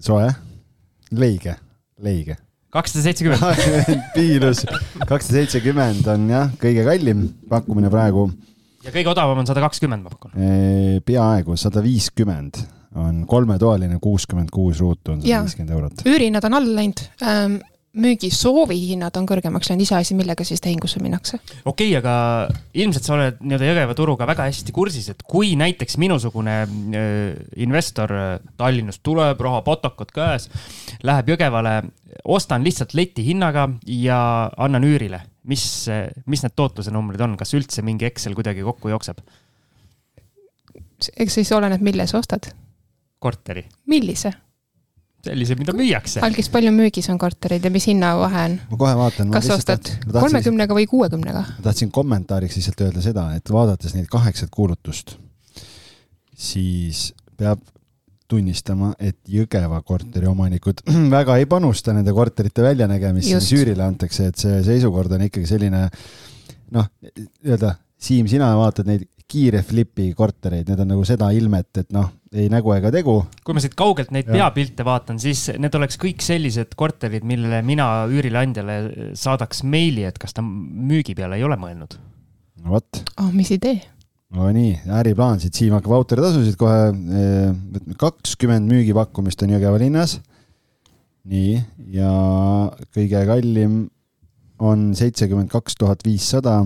[0.00, 0.28] soe,
[1.12, 1.56] leige,
[2.00, 2.36] leige
[2.70, 3.42] kakssada seitsekümmend.
[4.16, 4.64] piilus,
[5.06, 8.28] kakssada seitsekümmend on jah, kõige kallim pakkumine praegu.
[8.84, 10.36] ja kõige odavam on sada kakskümmend, ma pakun.
[11.06, 12.62] peaaegu sada viiskümmend
[13.00, 16.06] on kolmetoaline, kuuskümmend kuus ruutu on sada viiskümmend eurot.
[16.06, 17.60] üürihinnad on alla läinud ähm,
[17.98, 21.40] müügisoovi hinnad on kõrgemaks läinud, iseasi, millega siis tehingusse minnakse.
[21.64, 22.14] okei okay,, aga
[22.74, 27.08] ilmselt sa oled nii-öelda Jõgeva turuga väga hästi kursis, et kui näiteks minusugune äh,
[27.62, 28.28] investor äh,
[28.60, 30.46] Tallinnast tuleb, raha patakad käes,
[31.02, 31.74] läheb Jõgevale,
[32.24, 34.20] ostan lihtsalt letihinnaga ja
[34.56, 35.64] annan üürile, mis,
[36.30, 39.22] mis need tootluse numbrid on, kas üldse mingi Excel kuidagi kokku jookseb?
[41.00, 42.52] eks siis oleneb, mille sa ostad.
[43.18, 43.64] korteri.
[43.90, 44.32] millise
[45.24, 46.22] sellise, mida müüakse.
[46.24, 48.54] algis, palju müügis on korterid ja mis hinnavahe on?
[48.70, 49.32] ma kohe vaatan.
[49.34, 51.44] kas ostad kolmekümnega või kuuekümnega?
[51.56, 55.16] ma tahtsin kommentaariks lihtsalt öelda seda, et vaadates neid kaheksat kuulutust,
[56.36, 57.10] siis
[57.40, 57.62] peab
[58.30, 60.84] tunnistama, et Jõgeva korteriomanikud
[61.16, 65.86] väga ei panusta nende korterite väljanägemisse, mis üürile antakse, et see seisukord on ikkagi selline
[66.76, 71.90] noh, nii-öelda Siim, sina vaatad neid kiire flipi kortereid, need on nagu seda ilmet, et
[71.92, 73.16] noh, ei nägu ega tegu.
[73.44, 74.36] kui ma siit kaugelt neid ja.
[74.38, 80.36] peapilte vaatan, siis need oleks kõik sellised korterid, millele mina üürileandjale saadaks meili, et kas
[80.36, 81.96] ta müügi peale ei ole mõelnud.
[82.62, 83.32] no vot oh,.
[83.34, 83.80] mis idee?
[84.36, 90.20] no nii, äriplaan siit, Siim hakkab autoritasusid kohe, eh, kakskümmend müügipakkumist on Jõgeva linnas.
[91.30, 91.58] nii,
[91.96, 92.12] ja
[92.94, 93.82] kõige kallim
[94.60, 96.60] on seitsekümmend kaks tuhat viissada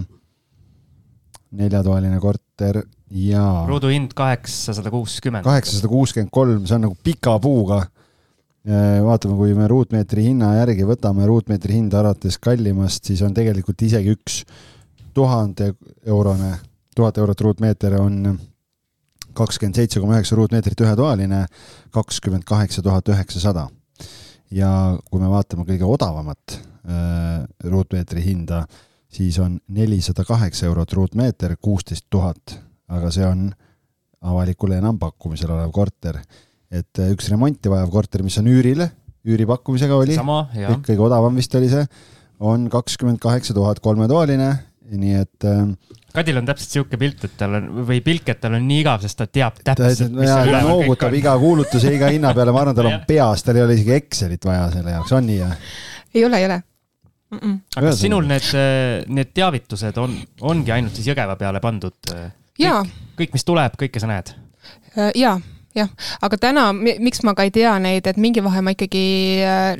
[1.54, 2.82] neljatoaline korter.
[3.68, 5.44] Ruuduhind kaheksasada kuuskümmend.
[5.44, 7.82] kaheksasada kuuskümmend kolm, see on nagu pika puuga.
[8.64, 13.82] Äh, vaatame, kui me ruutmeetri hinna järgi võtame, ruutmeetri hind alates kallimast, siis on tegelikult
[13.84, 14.40] isegi üks
[15.14, 15.74] tuhande
[16.06, 16.54] eurone,
[16.96, 18.38] tuhat eurot ruutmeeter on
[19.36, 21.44] kakskümmend seitse koma üheksa ruutmeetrit ühetoaline,
[21.92, 23.68] kakskümmend kaheksa tuhat üheksasada.
[24.54, 28.64] ja kui me vaatame kõige odavamat äh, ruutmeetri hinda
[29.14, 32.58] siis on nelisada kaheksa eurot ruutmeeter, kuusteist tuhat,
[32.92, 33.46] aga see on
[34.24, 36.20] avalikul enampakkumisel olev korter.
[36.74, 38.88] et äh, üks remonti vajav korter, mis on üürile,
[39.24, 41.84] üüripakkumisega oli, kõige odavam vist oli see,
[42.44, 44.48] on kakskümmend kaheksa tuhat kolmetoaline,
[44.94, 45.68] nii et äh,
[46.14, 49.00] Kadil on täpselt sihuke pilt, et tal on või pilk, et tal on nii igav,
[49.02, 50.12] sest ta teab täpselt.
[50.14, 53.74] ta noogutab iga kuulutuse, iga hinna peale, ma arvan, tal on peas, tal ei ole
[53.74, 55.58] isegi Excelit vaja selle jaoks, on nii või?
[56.14, 57.38] ei ole, ei ole mm.
[57.40, 57.58] -mm.
[57.76, 60.14] aga kas sinul need, äh, need teavitused on,
[60.52, 61.98] ongi ainult siis Jõgeva peale pandud?
[62.54, 62.84] Äh, jaa.
[63.18, 64.34] kõik, mis tuleb, kõike sa näed?
[64.94, 65.40] Äh, jaa
[65.74, 65.90] jah,
[66.22, 69.02] aga täna, miks ma ka ei tea neid, et mingi vahe ma ikkagi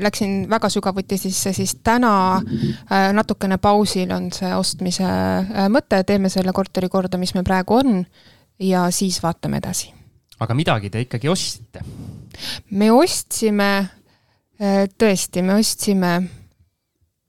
[0.02, 2.42] läksin väga sügavuti sisse, siis täna
[3.14, 5.06] natukene pausil on see ostmise
[5.70, 8.00] mõte, teeme selle korteri korda, mis meil praegu on
[8.58, 9.92] ja siis vaatame edasi.
[10.42, 11.86] aga midagi te ikkagi ostsite?
[12.74, 13.70] me ostsime,
[14.98, 16.16] tõesti, me ostsime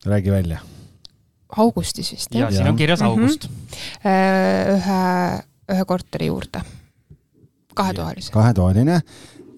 [0.05, 0.59] räägi välja.
[1.57, 2.49] Augustis vist, jah?
[2.49, 3.09] ja siin on kirjas mhm.
[3.09, 3.77] august mm.
[4.03, 4.75] -hmm.
[4.75, 4.99] ühe,
[5.75, 6.61] ühe korteri juurde,
[7.73, 8.31] kahetoalise.
[8.31, 9.01] kahetoaline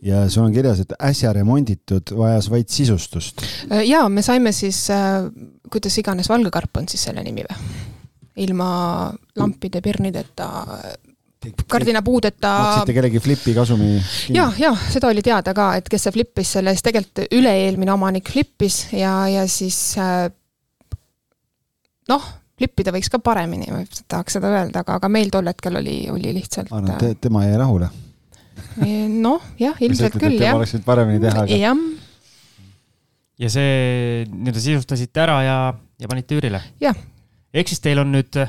[0.01, 3.43] ja sul on kirjas, et äsja remonditud, vajas vaid sisustust.
[3.71, 5.27] Äh, ja me saime siis, äh,
[5.71, 7.67] kuidas iganes, valgekarp on siis selle nimi või?
[8.37, 8.67] ilma
[9.39, 10.47] lampide, pirnideta,
[11.65, 12.51] kardinapuudeta.
[12.61, 13.95] maksite kellegi flipi kasumi?
[14.29, 18.29] ja, ja seda oli teada ka, et kes see flippis selle, siis tegelikult üle-eelmine omanik
[18.29, 20.27] flippis ja, ja siis äh,
[22.11, 22.27] noh,
[22.57, 26.33] flippida võiks ka paremini, ma tahaks seda öelda, aga, aga meil tol hetkel oli, oli
[26.37, 26.71] lihtsalt.
[26.71, 27.89] ma arvan, et te, tema jäi rahule.
[29.27, 30.57] noh, jah, ilmselt küll, jah.
[30.57, 31.59] oleks võinud paremini teha, aga.
[31.61, 31.83] jah.
[33.43, 35.57] ja see nii-öelda sisustasite ära ja,
[36.01, 36.63] ja panite üürile?
[36.83, 36.97] jah.
[37.53, 38.41] ehk siis teil on nüüd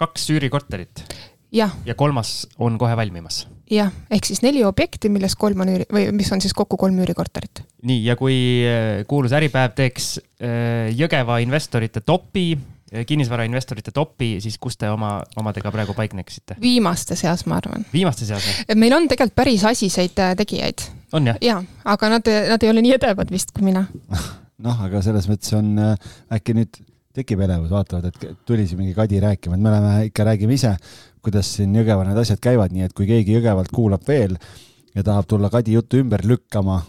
[0.00, 1.04] kaks üürikorterit?
[1.52, 3.44] ja kolmas on kohe valmimas?
[3.70, 6.98] Jah, ehk siis neli objekti, millest kolm on üüri või mis on siis kokku kolm
[7.02, 7.62] üürikorterit.
[7.86, 12.52] nii, ja kui äh, kuulus Äripäev teeks äh, Jõgeva investorite topi,
[12.92, 16.58] äh, kinnisvarainvestorite topi, siis kus te oma, omadega praegu paikneksite?
[16.62, 17.86] viimaste seas, ma arvan.
[17.94, 18.78] viimaste seas või?
[18.82, 20.86] meil on tegelikult päris asiseid tegijaid.
[21.16, 21.40] on jah?
[21.44, 21.62] jaa,
[21.94, 23.86] aga nad, nad ei ole nii edevad vist kui mina
[24.66, 25.76] noh, aga selles mõttes on
[26.34, 30.24] äkki nüüd tekib elevus, vaatavad, et tuli siin mingi Kadi rääkima, et me oleme, ikka
[30.28, 30.76] räägime ise
[31.24, 34.36] kuidas siin Jõgeval need asjad käivad, nii et kui keegi Jõgevalt kuulab veel
[34.94, 36.80] ja tahab tulla Kadi juttu ümber lükkama,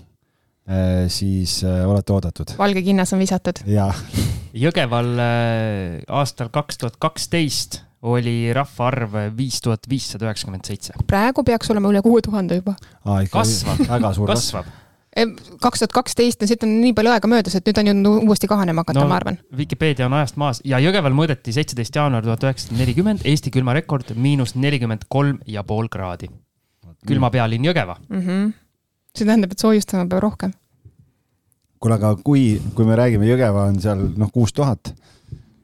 [0.68, 2.56] eh, siis eh, olete oodatud.
[2.58, 3.64] valge kinnas on visatud.
[3.68, 3.94] jaa.
[4.66, 10.98] Jõgeval eh, aastal kaks tuhat kaksteist oli rahvaarv viis tuhat viissada üheksakümmend seitse.
[11.08, 12.76] praegu peaks olema üle kuue tuhande juba.
[13.32, 13.86] kasvab,
[14.32, 14.81] kasvab
[15.12, 18.48] kaks tuhat kaksteist, no siit on nii palju aega möödas, et nüüd on ju uuesti
[18.48, 19.40] kahanema hakata no,, ma arvan.
[19.58, 24.56] Vikipeedia on ajast maas ja Jõgeval mõõdeti seitseteist jaanuar tuhat üheksasada nelikümmend, Eesti külmarekord miinus
[24.56, 26.32] nelikümmend kolm ja pool kraadi.
[27.08, 28.22] külma pealinn Jõgeva mm.
[28.22, 28.54] -hmm.
[29.18, 30.54] see tähendab, et soojustama peab rohkem.
[31.80, 34.94] kuule, aga kui, kui me räägime, Jõgeva on seal noh, kuus tuhat,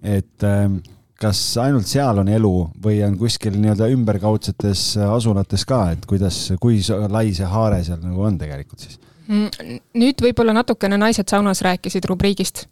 [0.04, 0.82] et ähm,
[1.16, 6.82] kas ainult seal on elu või on kuskil nii-öelda ümberkaudsetes asulates ka, et kuidas, kui
[7.08, 9.00] lai see haare seal nagu on tegelikult siis?
[9.28, 12.66] Mm, nüüd võib-olla natukene Naised saunas rääkisid rubriigist.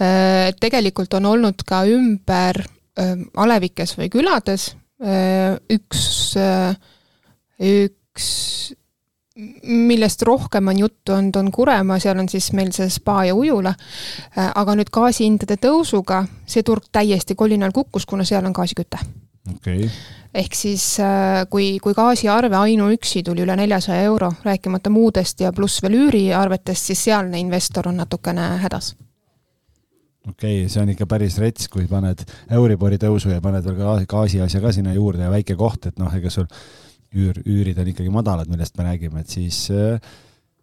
[0.00, 4.70] Äh, tegelikult on olnud ka ümber äh, alevikes või külades
[5.02, 6.36] äh, üks,
[7.58, 8.28] üks
[9.62, 13.74] millest rohkem on juttu olnud, on Kuremaa, seal on siis meil see spa ja ujula.
[14.38, 18.98] Äh, aga nüüd gaasihindade tõusuga see turg täiesti kolinal kukkus, kuna seal on gaasiküte
[19.54, 19.88] okay..
[20.34, 25.82] ehk siis äh, kui, kui gaasiarve ainuüksi tuli üle neljasaja euro, rääkimata muudest ja pluss
[25.82, 28.94] veel üüriarvetest, siis sealne investor on natukene hädas
[30.28, 34.42] okei okay,, see on ikka päris rets, kui paned Euribori tõusu ja paned veel gaasi
[34.44, 36.48] asja ka sinna juurde ja väike koht, et noh, ega sul
[37.16, 39.96] üür, üürid on ikkagi madalad, millest me räägime, et siis äh,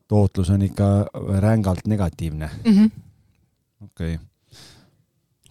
[0.08, 1.08] tootlus on ikka
[1.42, 2.72] rängalt negatiivne mm.
[2.72, 2.92] -hmm.
[3.86, 4.26] okei okay..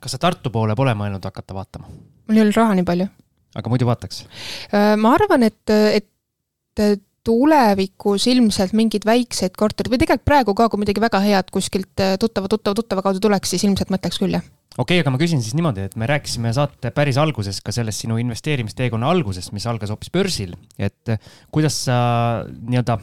[0.00, 1.90] kas sa Tartu poole pole mõelnud hakata vaatama?
[2.28, 3.06] mul ei ole raha nii palju.
[3.54, 4.24] Aga muidu vaataks?
[4.70, 6.90] Äh, ma arvan, et, et
[7.24, 12.18] tulevikus ilmselt mingeid väikseid korterid või tegelikult praegu ka, kui midagi väga head kuskilt äh,
[12.20, 14.44] tuttava, tuttava, tuttava kaudu tuleks, siis ilmselt mõtleks küll, jah
[14.74, 18.04] okei okay,, aga ma küsin siis niimoodi, et me rääkisime saate päris alguses ka sellest
[18.04, 21.96] sinu investeerimisteekonna algusest, mis algas hoopis börsil, et eh, kuidas sa
[22.48, 22.98] nii-öelda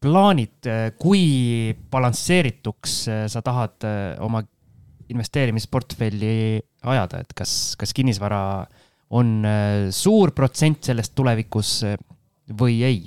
[0.00, 3.88] plaanid, eh, kui balansseerituks eh, sa tahad
[4.24, 4.42] oma
[5.10, 8.40] investeerimisportfelli ajada, et kas, kas kinnisvara
[9.10, 9.30] on
[9.90, 11.70] suur protsent sellest tulevikus
[12.58, 13.00] või ei?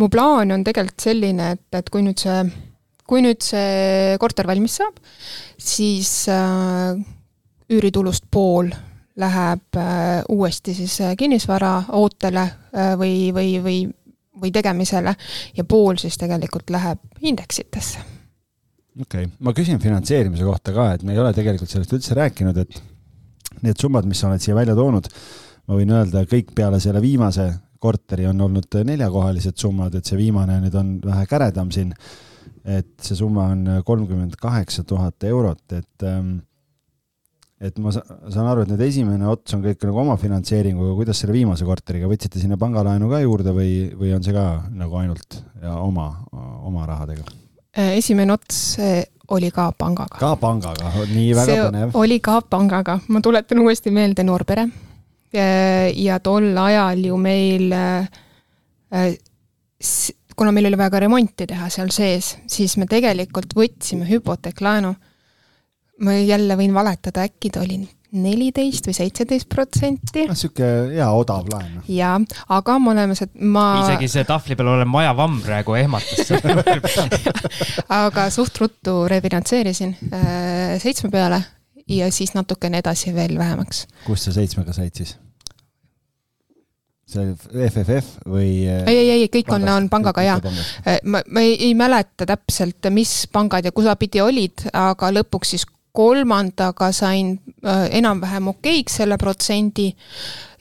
[0.00, 2.40] mu plaan on tegelikult selline, et, et kui nüüd see,
[3.08, 4.98] kui nüüd see korter valmis saab,
[5.60, 6.96] siis äh,
[7.72, 8.72] üüritulust pool
[9.20, 13.76] läheb äh, uuesti siis äh, kinnisvara ootele äh, või, või, või,
[14.40, 15.14] või tegemisele
[15.56, 18.02] ja pool siis tegelikult läheb indeksitesse.
[19.00, 22.58] okei okay., ma küsin finantseerimise kohta ka, et me ei ole tegelikult sellest üldse rääkinud,
[22.58, 22.82] et
[23.62, 25.08] need summad, mis sa oled siia välja toonud,
[25.68, 27.48] ma võin öelda, kõik peale selle viimase
[27.84, 31.92] korteri on olnud neljakohalised summad, et see viimane nüüd on vähe käredam siin.
[32.64, 36.38] et see summa on kolmkümmend kaheksa tuhat eurot, et ähm,
[37.60, 41.68] et ma saan aru, et nüüd esimene ots on kõik nagu omafinantseeringuga, kuidas selle viimase
[41.68, 45.40] korteriga, võtsite sinna pangalaenu ka juurde või, või on see ka nagu ainult
[45.76, 46.10] oma,
[46.64, 47.43] oma rahadega?
[47.74, 48.78] Äh, esimene ots
[49.34, 50.18] oli ka pangaga.
[50.20, 51.94] ka pangaga, nii väga see põnev.
[51.98, 54.68] oli ka pangaga, ma tuletan uuesti meelde noorpere.
[55.34, 59.16] ja tol ajal ju meil, äh,
[60.36, 64.94] kuna meil oli vaja ka remonti teha seal sees, siis me tegelikult võtsime hüpoteeklaenu
[66.02, 67.84] ma jälle võin valetada, äkki ta oli
[68.14, 70.24] neliteist või seitseteist protsenti.
[70.28, 71.80] noh, sihuke hea odav laen.
[71.90, 72.14] jaa,
[72.54, 73.66] aga me oleme see, ma.
[73.82, 76.30] isegi see tahvli peal olev majavamm praegu ehmatas
[78.04, 81.42] aga suht ruttu refinantseerisin äh, seitsme peale
[81.90, 83.86] ja siis natukene edasi veel vähemaks.
[84.06, 85.16] kust sa seitsmega said siis?
[87.14, 87.34] see
[87.68, 88.64] FFF või?
[88.70, 90.38] Äh, ei, ei, ei, kõik on, on pangaga jaa.
[90.86, 95.66] Äh, ma, ma ei, ei mäleta täpselt, mis pangad ja kusapidi olid, aga lõpuks siis
[95.94, 99.92] kolmandaga sain äh, enam-vähem okeiks selle protsendi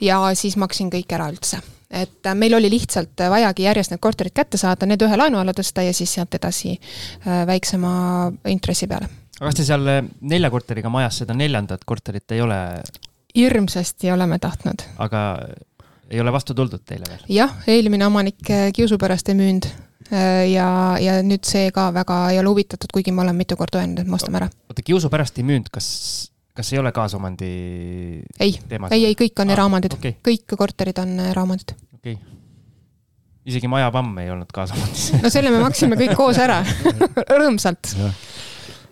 [0.01, 1.57] ja siis maksin kõik ära üldse
[1.93, 5.55] et äh, meil oli lihtsalt vajagi järjest need korterid kätte saada, need ühe laenu alla
[5.57, 7.93] tõsta ja siis sealt edasi äh, väiksema
[8.53, 9.09] intressi peale.
[9.39, 9.89] aga kas te seal
[10.21, 12.59] nelja korteriga majas seda neljandat korterit ei ole?
[13.33, 14.85] hirmsasti oleme tahtnud.
[15.01, 15.23] aga
[16.13, 17.25] ei ole vastu tuldud teile veel?
[17.41, 19.71] jah, eelmine omanik kiusu pärast ei müünud
[20.11, 20.67] ja,
[21.01, 24.09] ja nüüd see ka väga ei ole huvitatud, kuigi ma olen mitu korda öelnud, et
[24.09, 24.49] me ostame ära.
[24.69, 25.87] oota, kiusu pärast ei müünud, kas,
[26.57, 27.49] kas ei ole kaasomandi
[28.39, 31.75] ei, ei, ei, kõik on ah, eraomandid okay., kõik korterid on eraomandid.
[31.97, 32.37] okei okay.
[33.53, 36.61] isegi majavamm ei olnud kaasomandis no selle me maksime kõik koos ära
[37.41, 37.95] rõõmsalt.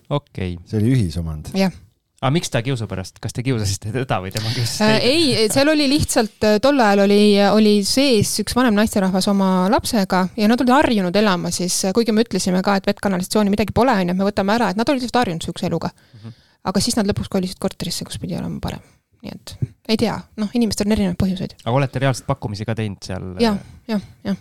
[0.09, 0.59] okei okay..
[0.66, 1.53] see oli ühisomand.
[1.57, 1.74] jah
[2.22, 5.08] aga miks ta kiusu pärast, kas te kiusasite teda või tema kiusas äh, teid?
[5.10, 10.28] ei, seal oli lihtsalt, äh, tol ajal oli, oli sees üks vanem naisterahvas oma lapsega
[10.38, 13.96] ja nad olid harjunud elama siis, äh, kuigi me ütlesime ka, et vettkanalisatsiooni midagi pole,
[13.98, 16.20] on ju, et me võtame ära, et nad olid lihtsalt harjunud niisuguse eluga mm.
[16.20, 16.38] -hmm.
[16.70, 18.86] aga siis nad lõpuks kolisid korterisse, kus pidi olema parem.
[19.26, 19.58] nii et
[19.90, 21.58] ei tea, noh, inimestel on erinevaid põhjuseid.
[21.66, 23.34] aga olete reaalselt pakkumisi ka teinud seal?
[23.42, 23.58] jah,
[23.90, 24.38] jah, jah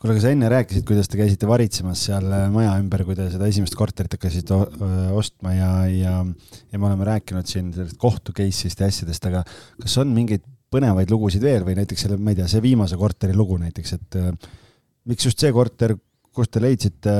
[0.00, 3.28] kuule, aga sa enne rääkisid, kuidas te käisite varitsemas seal äh, maja ümber, kui te
[3.32, 4.58] seda esimest korterit hakkasite
[5.16, 6.18] ostma ja, ja,
[6.72, 9.42] ja me oleme rääkinud siin sellest kohtu case'ist ja asjadest, aga
[9.82, 13.36] kas on mingeid põnevaid lugusid veel või näiteks selle, ma ei tea, see viimase korteri
[13.36, 14.32] lugu näiteks, et äh,
[15.08, 15.96] miks just see korter,
[16.36, 17.12] kus te leidsite,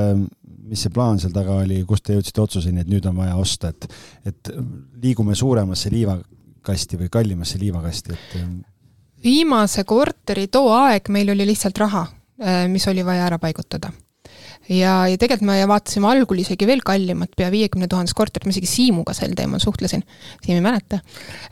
[0.67, 3.71] mis see plaan seal taga oli, kust te jõudsite otsuseni, et nüüd on vaja osta,
[3.73, 3.87] et,
[4.27, 4.51] et
[5.01, 8.51] liigume suuremasse liivakasti või kallimasse liivakasti, et äh,
[9.23, 12.05] viimase korteri too aeg meil oli lihtsalt raha.
[12.11, 12.16] Äh,
[12.69, 13.91] mis oli vaja ära paigutada.
[14.69, 18.69] ja, ja tegelikult me vaatasime algul isegi veel kallimat, pea viiekümne tuhandest korterit, ma isegi
[18.69, 20.03] Siimuga sel teemal suhtlesin,
[20.43, 20.99] Siim ei mäleta.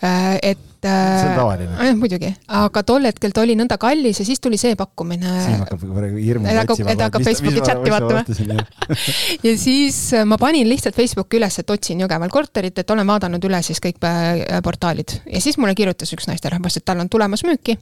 [0.03, 0.71] Äh, et.
[0.85, 1.77] see on tavaline.
[1.87, 2.29] jah, muidugi,
[2.59, 5.31] aga tol hetkel ta oli nõnda kallis ja siis tuli see pakkumine.
[5.45, 6.97] Siim hakkab praegu hirmu otsima.
[6.99, 8.91] ta hakkab Facebooki chati vaatama.
[9.47, 13.49] ja siis äh, ma panin lihtsalt Facebooki üles, et otsin Jõgeval korterit, et olen vaadanud
[13.49, 17.47] üle siis kõik äh, portaalid ja siis mulle kirjutas üks naisterahvas, et tal on tulemas
[17.47, 17.79] müüki.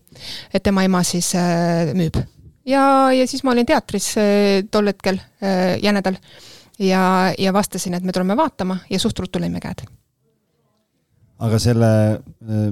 [0.53, 1.33] et tema ema siis
[1.97, 2.21] müüb
[2.65, 6.17] ja, ja siis ma olin teatris äh, tol hetkel äh, jänedal
[6.79, 9.85] ja, ja vastasin, et me tuleme vaatama ja suht ruttu lõime käed.
[11.43, 12.65] aga selle äh,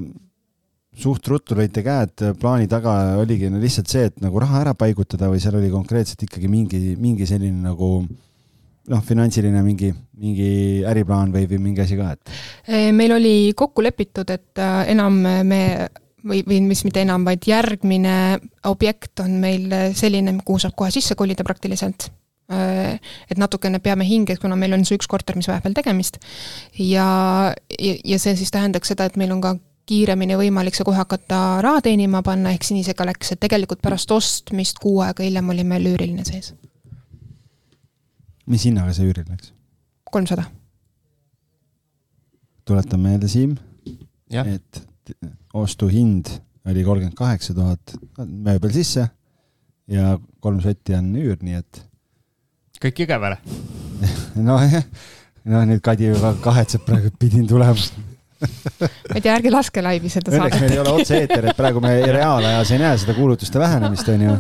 [1.02, 5.32] suht ruttu lõite käed plaani taga oligi no lihtsalt see, et nagu raha ära paigutada
[5.32, 7.94] või seal oli konkreetselt ikkagi mingi, mingi selline nagu
[8.92, 10.52] noh, finantsiline mingi, mingi
[10.88, 12.32] äriplaan või, või mingi asi ka, et?
[12.96, 14.62] meil oli kokku lepitud, et
[14.92, 15.62] enam me
[16.28, 18.16] või, või mis mitte enam, vaid järgmine
[18.70, 22.10] objekt on meil selline, kuhu saab kohe sisse kolida praktiliselt.
[22.52, 23.00] Äh,
[23.32, 26.20] et natukene peame hinge, kuna meil on see üks korter, mis vajab veel tegemist.
[26.78, 29.56] ja, ja, ja see siis tähendaks seda, et meil on ka
[29.90, 34.80] kiiremini võimalik see kohe hakata raha teenima panna, ehk sinisega läks, et tegelikult pärast ostmist
[34.84, 36.54] kuu aega hiljem oli meil üüriline sees.
[38.52, 39.54] mis hinnaga see üüriline läks?
[40.12, 40.44] kolmsada.
[42.66, 43.56] tuletan meelde, Siim,
[44.32, 44.84] et
[45.54, 46.30] ostuhind
[46.70, 49.08] oli kolmkümmend kaheksa tuhat, mööbel sisse
[49.92, 51.82] ja kolm sotti on üür, nii et.
[52.82, 53.40] kõik Jõgevale
[54.50, 54.86] nojah,
[55.52, 57.76] noh nüüd Kadi juba kahetseb praegu, et pidin tulema
[58.42, 60.42] ma ei tea, ärge laske laivi seda saadet.
[60.42, 64.38] Õnneks meil ei ole otse-eeter, et praegu me reaalajas ei näe seda kuulutuste vähenemist, onju.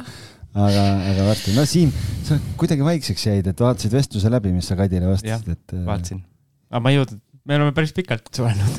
[0.51, 1.91] aga, aga varsti, no Siim,
[2.27, 5.75] sa kuidagi vaikseks jäid, et vaatasid vestluse läbi, mis sa Kadile vastasid, et.
[5.85, 6.23] vaatasin,
[6.71, 8.75] aga ma ei jõudnud me oleme päris pikalt suhelnud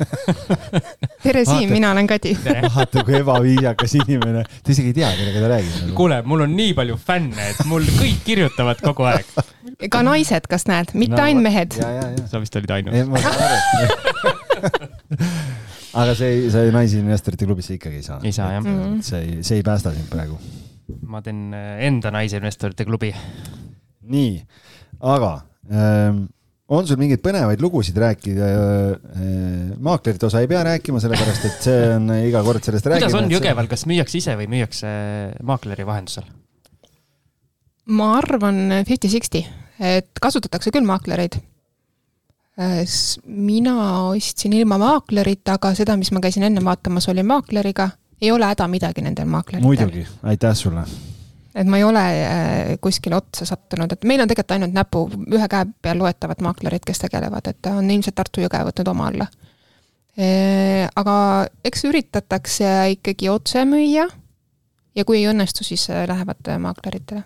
[1.23, 2.31] tere, Siim, mina olen Kadi.
[2.75, 5.73] vaata, kui ebaviisakas inimene, ta isegi ei tea, kellega ta räägib.
[5.97, 9.25] kuule, mul on nii palju fänne, et mul kõik kirjutavad kogu aeg.
[9.91, 11.71] ka naised, kas näed, mitte no, ainult mehed.
[12.31, 12.93] sa vist olid ainus.
[15.93, 18.19] aga see, see naisinvestorite klubisse ikkagi ei saa.
[18.25, 18.77] ei saa jah mm.
[18.77, 19.01] -hmm.
[19.05, 20.35] see ei, see ei päästa sind praegu.
[21.05, 23.15] ma teen äh, enda naisinvestorite klubi.
[24.01, 24.45] nii,
[24.99, 25.41] aga
[25.71, 26.25] ähm,
[26.71, 28.49] on sul mingeid põnevaid lugusid rääkida?
[28.49, 33.09] Äh, maaklerite osa ei pea rääkima, sellepärast et see on iga kord sellest räägime.
[33.09, 34.93] kuidas on Jõgeval, kas müüakse ise või müüakse
[35.43, 36.29] maakleri vahendusel?
[37.93, 39.43] ma arvan fifty-sixty,
[39.83, 41.35] et kasutatakse küll maaklereid.
[42.59, 42.83] Äh,
[43.25, 43.75] mina
[44.13, 47.89] ostsin ilma maaklerita, aga seda, mis ma käisin enne vaatamas, oli maakleriga.
[48.21, 49.67] ei ole häda midagi nendel maakleritel.
[49.67, 50.85] muidugi, aitäh sulle
[51.55, 55.03] et ma ei ole äh, kuskile otsa sattunud, et meil on tegelikult ainult näpu,
[55.37, 59.27] ühe käe peal loetavad maaklerid, kes tegelevad, et on ilmselt Tartu Jõge võtnud oma alla.
[60.17, 61.15] Äh, aga
[61.65, 64.07] eks üritatakse ikkagi otse müüa
[64.93, 67.25] ja kui ei õnnestu, siis äh, lähevad maakleritele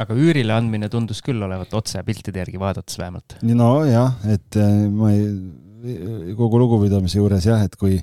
[0.00, 3.34] aga üürile andmine tundus küll olevat otse piltide järgi vaadates vähemalt.
[3.44, 4.56] nojah, et
[4.96, 5.26] ma ei,
[6.38, 7.98] kogu lugupidamise juures jah, et kui,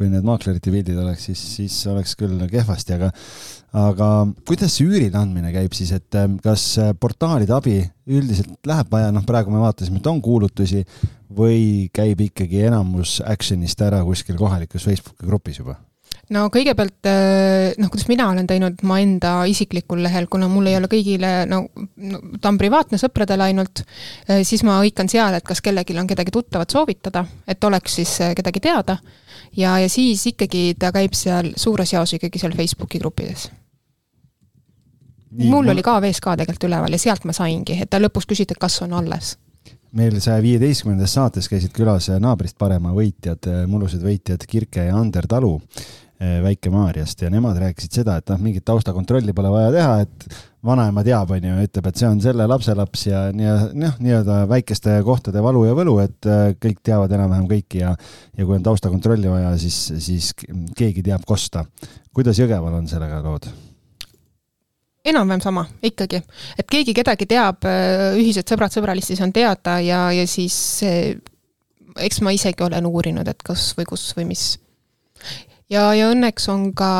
[0.00, 3.10] kui need maaklerite pildid oleks, siis, siis oleks küll kehvasti, aga
[3.76, 4.06] aga
[4.48, 7.76] kuidas see üürile andmine käib siis, et ähm, kas äh, portaalide abi
[8.08, 10.82] üldiselt läheb vaja, noh, praegu me vaatasime, et on kuulutusi
[11.36, 15.76] või käib ikkagi enamus action'ist ära kuskil kohalikus Facebooki grupis juba?
[16.34, 20.78] No kõigepealt äh, noh, kuidas mina olen teinud ma enda isiklikul lehel, kuna mul ei
[20.78, 21.62] ole kõigile no,
[22.10, 23.82] no ta on privaatne sõpradele ainult,
[24.28, 28.16] äh, siis ma hõikan seal, et kas kellelgi on kedagi tuttavat soovitada, et oleks siis
[28.36, 28.98] kedagi teada.
[29.56, 33.50] ja, ja siis ikkagi ta käib seal suures jaos ikkagi seal Facebooki gruppides
[35.30, 35.72] mul ma...
[35.72, 38.80] oli ka VSK tegelikult üleval ja sealt ma saingi, et ta lõpuks küsiti, et kas
[38.86, 39.36] on alles.
[39.92, 45.56] meil saja viieteistkümnendas saates käisid külas naabrist parema võitjad, mullused võitjad Kirke ja Ander Talu
[46.20, 50.26] Väike-Maarjast ja nemad rääkisid seda, et noh, mingit taustakontrolli pole vaja teha, et
[50.66, 54.98] vanaema teab, on ju, ütleb, et see on selle lapselaps ja nii, noh, nii-öelda väikeste
[55.06, 59.32] kohtade valu ja võlu, et eh, kõik teavad enam-vähem kõiki ja ja kui on taustakontrolli
[59.32, 60.30] vaja, siis, siis
[60.76, 61.64] keegi teab kosta.
[62.12, 63.48] kuidas Jõgeval on sellega lood?
[65.04, 66.20] enam-vähem sama, ikkagi.
[66.58, 70.84] et keegi kedagi teab, äh, ühised sõbrad sõbralistis on teada ja, ja siis
[71.98, 74.50] eks ma isegi olen uurinud, et kas või kus või mis.
[75.70, 76.90] Ja, ja õnneks on ka,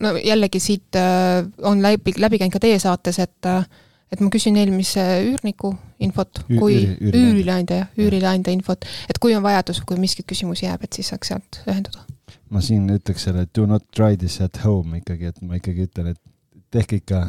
[0.00, 3.66] no jällegi siit äh, on läbi, läbi käinud ka teie saates, et äh,
[4.12, 6.78] et ma küsin eelmise üürniku infot, kui
[7.10, 11.32] üürileandja jah, üürileandja infot, et kui on vajadus, kui miskit küsimusi jääb, et siis saaks
[11.32, 12.04] sealt ühenduda.
[12.54, 16.12] ma siin ütleks selle do not try this at home ikkagi, et ma ikkagi ütlen,
[16.14, 16.20] et
[16.70, 17.22] tehke ikka,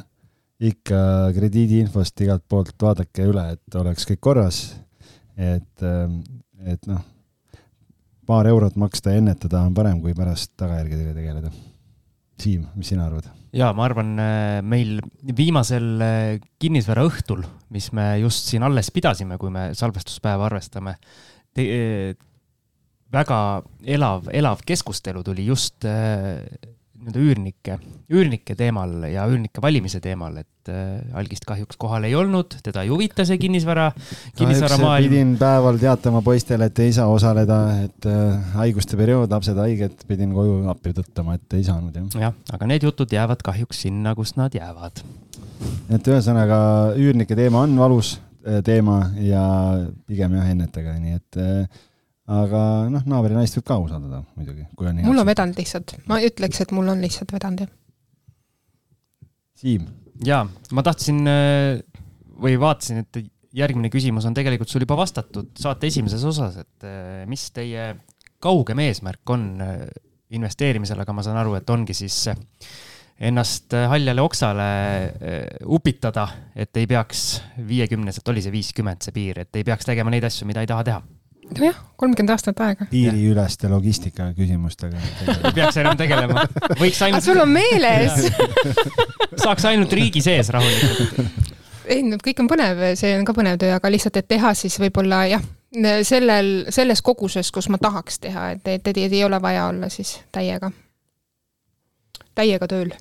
[0.69, 0.99] ikka
[1.37, 4.61] krediidiinfost igalt poolt vaadake üle, et oleks kõik korras.
[5.37, 6.21] et, ähm,
[6.65, 7.01] et noh,
[8.27, 11.51] paar eurot maksta ja ennetada on parem, kui pärast tagajärgedega tegeleda.
[12.37, 13.31] Siim, mis sina arvad?
[13.57, 14.99] ja ma arvan, äh, meil
[15.37, 17.41] viimasel äh, kinnisvaraõhtul,
[17.73, 20.97] mis me just siin alles pidasime, kui me salvestuspäeva arvestame,
[23.17, 23.39] väga
[23.95, 25.87] elav, elav keskustelu tuli just
[26.97, 27.75] nii-öelda üürnike,
[28.09, 32.91] üürnike teemal ja üürnike valimise teemal, et äh, algist kahjuks kohal ei olnud, teda ei
[32.91, 33.91] huvita see kinnisvara,
[34.37, 35.09] kinnisvaramaailm.
[35.09, 40.33] pidin päeval teatama poistele, et ei saa osaleda, et äh, haiguste periood, lapsed haiged, pidin
[40.35, 42.09] koju appi tõttama, et ei saanud jah.
[42.27, 45.03] jah, aga need jutud jäävad kahjuks sinna, kus nad jäävad.
[45.93, 46.61] et ühesõnaga
[46.97, 49.43] üürnike teema on valus äh, teema ja
[50.09, 51.85] pigem jah, ennetage, nii et äh,
[52.27, 52.61] aga
[52.91, 56.59] noh, naabri naist võib ka usaldada muidugi, kui on mul on vedanud lihtsalt, ma ütleks,
[56.63, 57.71] et mul on lihtsalt vedanud, jah.
[59.57, 59.87] Siim?
[60.27, 60.43] jaa,
[60.75, 61.79] ma tahtsin äh,
[62.41, 63.23] või vaatasin, et
[63.57, 67.93] järgmine küsimus on tegelikult sul juba vastatud saate esimeses osas, et äh, mis teie
[68.43, 69.87] kaugem eesmärk on äh,
[70.35, 72.25] investeerimisel, aga ma saan aru, et ongi siis
[73.17, 74.65] ennast haljale oksale
[75.73, 77.21] upitada, et ei peaks
[77.65, 80.83] viiekümneselt, oli see viiskümmend see piir, et ei peaks tegema neid asju, mida ei taha
[80.85, 80.99] teha
[81.55, 82.87] nojah, kolmkümmend aastat aega.
[82.91, 86.45] piiriüleste logistika küsimustega ei peaks enam tegelema,
[86.79, 87.25] võiks ainult.
[87.25, 88.27] sul on meeles
[89.43, 91.21] saaks ainult riigi sees rahulikult.
[91.87, 94.77] ei no kõik on põnev, see on ka põnev töö, aga lihtsalt, et teha siis
[94.81, 95.43] võib-olla jah,
[96.07, 100.17] sellel, selles koguses, kus ma tahaks teha, et, et, et ei ole vaja olla siis
[100.35, 100.71] täiega,
[102.35, 102.95] täiega tööl.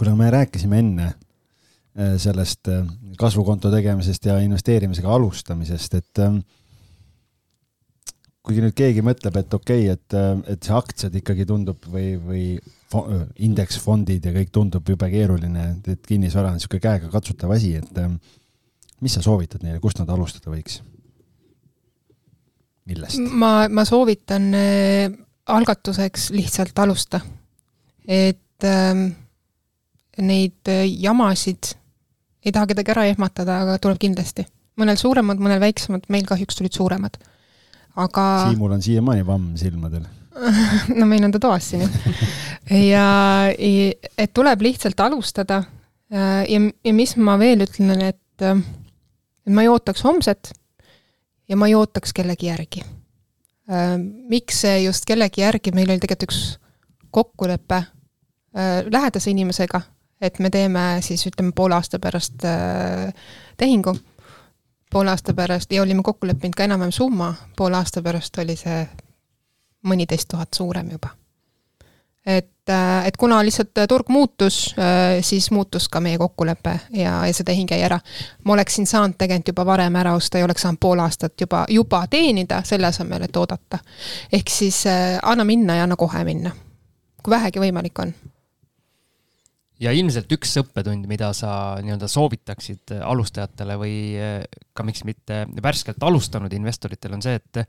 [0.00, 2.86] kuna me rääkisime enne äh, sellest äh,
[3.18, 6.40] kasvukonto tegemisest ja investeerimisega alustamisest, et äh,
[8.46, 12.44] kuigi nüüd keegi mõtleb, et okei okay,, et, et see aktsiad ikkagi tundub või, või
[13.46, 18.00] indeksfondid ja kõik tundub jube keeruline, et kinnisvara on niisugune käegakatsutav asi, et
[19.04, 20.80] mis sa soovitad neile, kust nad alustada võiks?
[22.88, 23.20] millest?
[23.20, 25.12] ma, ma soovitan äh,
[25.52, 27.20] algatuseks lihtsalt alusta.
[28.08, 29.04] et äh,
[30.20, 31.74] neid jamasid
[32.40, 34.46] ei taha kedagi ära ehmatada, aga tuleb kindlasti.
[34.80, 37.20] mõnel suuremad, mõnel väiksemad, meil kahjuks tulid suuremad
[37.96, 38.26] aga.
[38.48, 40.06] Siimul on siiamaani vamm silmadel
[40.98, 41.90] no meil on ta toas siin
[42.70, 45.62] ja et tuleb lihtsalt alustada.
[46.10, 50.52] ja, ja mis ma veel ütlen, et, et ma ei ootaks homset
[51.48, 52.84] ja ma ei ootaks kellegi järgi.
[54.28, 56.40] miks see just kellegi järgi, meil oli tegelikult üks
[57.10, 59.80] kokkulepe äh, lähedase inimesega,
[60.22, 63.10] et me teeme siis ütleme poole aasta pärast äh,
[63.58, 63.94] tehingu
[64.90, 68.84] poole aasta pärast ja olime kokku leppinud ka enam-vähem summa, poole aasta pärast oli see
[69.86, 71.08] mõniteist tuhat suurem juba.
[72.26, 77.32] et, äh, et kuna lihtsalt turg muutus, äh, siis muutus ka meie kokkulepe ja, ja
[77.32, 78.00] see tehing jäi ära.
[78.44, 82.06] ma oleksin saanud tegelikult juba varem ära osta ja oleks saanud pool aastat juba, juba
[82.06, 83.78] teenida, selle asemel, et oodata.
[84.32, 86.50] ehk siis äh, anna minna ja anna kohe minna,
[87.22, 88.14] kui vähegi võimalik on
[89.80, 94.44] ja ilmselt üks õppetund, mida sa nii-öelda soovitaksid alustajatele või eh,
[94.76, 97.64] ka miks mitte värskelt alustanud investoritel on see, et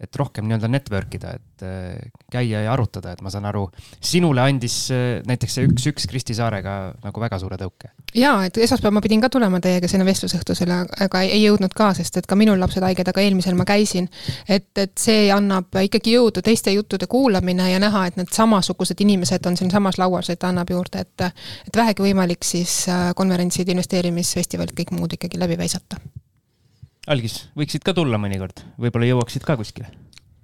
[0.00, 3.64] et rohkem nii-öelda network ida, et äh, käia ja arutada, et ma saan aru,
[4.04, 6.74] sinule andis äh, näiteks see üks-üks Kristi Saarega
[7.04, 7.88] nagu väga suure tõuke.
[8.12, 12.20] jaa, et esmaspäeval ma pidin ka tulema teiega sinna vestlusõhtusele, aga ei jõudnud ka, sest
[12.20, 14.10] et ka minul lapsed haiged, aga eelmisel ma käisin.
[14.48, 19.48] et, et see annab ikkagi jõudu teiste juttude kuulamine ja näha, et need samasugused inimesed
[19.48, 24.92] on siinsamas lauas, et annab juurde, et et vähegi võimalik, siis äh, konverentsid, investeerimisfestivalid, kõik
[24.92, 26.02] muud ikkagi läbi väisata
[27.06, 29.88] algis, võiksid ka tulla mõnikord, võib-olla jõuaksid ka kuskile?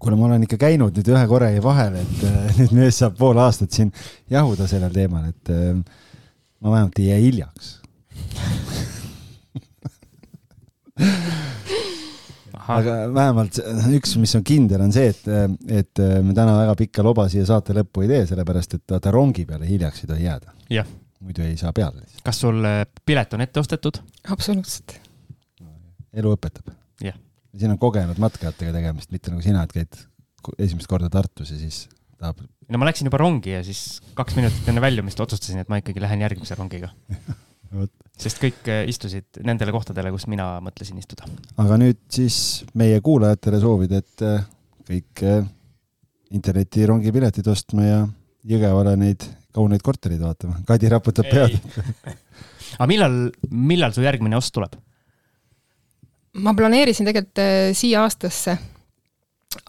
[0.02, 3.14] kuule, ma olen ikka käinud nüüd ühe korra jäi vahele, et äh, nüüd mees saab
[3.18, 3.92] pool aastat siin
[4.30, 5.76] jahuda sellel teemal, et äh,
[6.62, 7.76] ma vähemalt ei jää hiljaks
[12.72, 13.58] aga vähemalt
[13.96, 15.22] üks, mis on kindel, on see, et,
[15.82, 19.46] et me täna väga pikka loba siia saate lõppu ei tee, sellepärast et vaata rongi
[19.48, 20.54] peale hiljaks ei tohi jääda.
[21.22, 22.06] muidu ei saa peale.
[22.22, 24.02] kas sul äh, pilet on ette ostetud?
[24.30, 25.01] absoluutselt
[26.16, 26.72] elu õpetab
[27.04, 27.18] yeah..
[27.56, 30.02] siin on kogenud matkajatega tegemist, mitte nagu sina, et käid
[30.58, 31.86] esimest korda Tartus ja siis
[32.18, 32.42] tahab.
[32.68, 36.02] no ma läksin juba rongi ja siis kaks minutit enne väljumist otsustasin, et ma ikkagi
[36.02, 36.92] lähen järgmise rongiga
[38.22, 41.28] sest kõik äh, istusid nendele kohtadele, kus mina mõtlesin istuda.
[41.62, 42.36] aga nüüd siis
[42.78, 44.44] meie kuulajatele soovid, et äh,
[44.88, 45.46] kõik äh,
[46.36, 48.02] interneti rongipiletid ostma ja
[48.42, 49.22] Jõgevale neid
[49.54, 50.56] kauneid korterid vaatama.
[50.66, 51.52] Kadi raputab pead
[52.80, 53.12] aga millal,
[53.54, 54.74] millal su järgmine ost tuleb?
[56.40, 58.56] Ma planeerisin tegelikult äh, siia aastasse,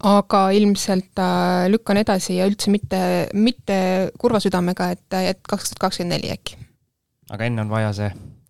[0.08, 3.02] aga ilmselt äh, lükkan edasi ja üldse mitte,
[3.34, 3.80] mitte
[4.20, 6.60] kurva südamega, et, et kaks tuhat kakskümmend neli äkki.
[7.34, 8.10] aga enne on vaja see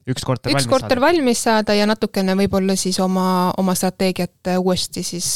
[0.09, 1.05] üks korter üks valmis korter saada.
[1.05, 5.29] valmis saada ja natukene võib-olla siis oma, oma strateegiat uuesti siis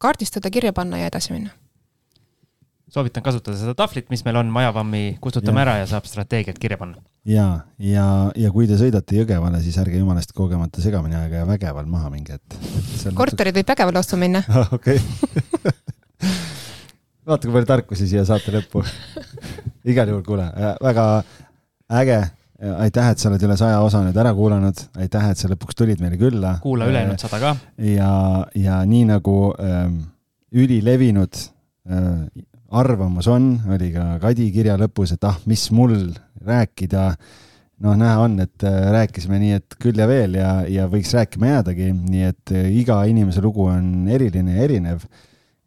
[0.00, 1.50] kaardistada, kirja panna ja edasi minna.
[2.88, 5.66] soovitan kasutada seda tahvlit, mis meil on, majavammi kustutame ja.
[5.68, 7.02] ära ja saab strateegiat kirja panna.
[7.28, 7.46] Ja,
[7.78, 8.06] ja,
[8.36, 12.38] ja kui te sõidate Jõgevale, siis ärge jumalast kogemata segamini ajage ja Vägeval maha minge,
[12.38, 12.58] et,
[13.16, 14.44] korterid võib Vägevale ostu minna.
[14.76, 15.00] okei
[17.26, 18.84] vaata, kui palju tarkusi siia saate lõppu
[19.90, 20.48] igal juhul, kuule,
[20.84, 21.06] väga
[22.00, 22.22] äge
[22.64, 26.00] aitäh, et sa oled üle saja osa nüüd ära kuulanud, aitäh, et sa lõpuks tulid
[26.04, 26.54] meile külla.
[26.62, 27.54] kuula ülejäänud sada ka.
[27.82, 28.12] ja,
[28.56, 29.98] ja nii nagu ähm,
[30.54, 31.40] ülilevinud
[31.90, 32.24] äh,
[32.74, 35.94] arvamus on, oli ka Kadi kirja lõpus, et ah, mis mul
[36.44, 37.12] rääkida.
[37.84, 41.50] noh, näha on, et äh, rääkisime nii, et küll ja veel ja, ja võiks rääkima
[41.50, 45.06] jäädagi, nii et äh, iga inimese lugu on eriline ja erinev.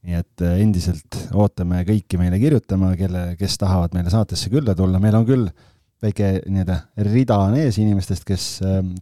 [0.08, 5.02] nii et äh, endiselt ootame kõiki meile kirjutama, kelle, kes tahavad meile saatesse külla tulla,
[5.04, 5.50] meil on küll
[6.02, 6.78] väike nii-öelda
[7.10, 8.46] rida on ees inimestest, kes,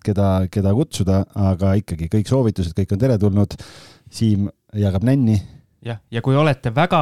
[0.03, 3.57] keda, keda kutsuda, aga ikkagi kõik soovitused, kõik on teretulnud.
[4.15, 4.47] Siim
[4.79, 5.35] jagab nänni.
[5.85, 7.01] Jah, ja kui olete väga,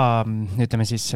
[0.64, 1.14] ütleme siis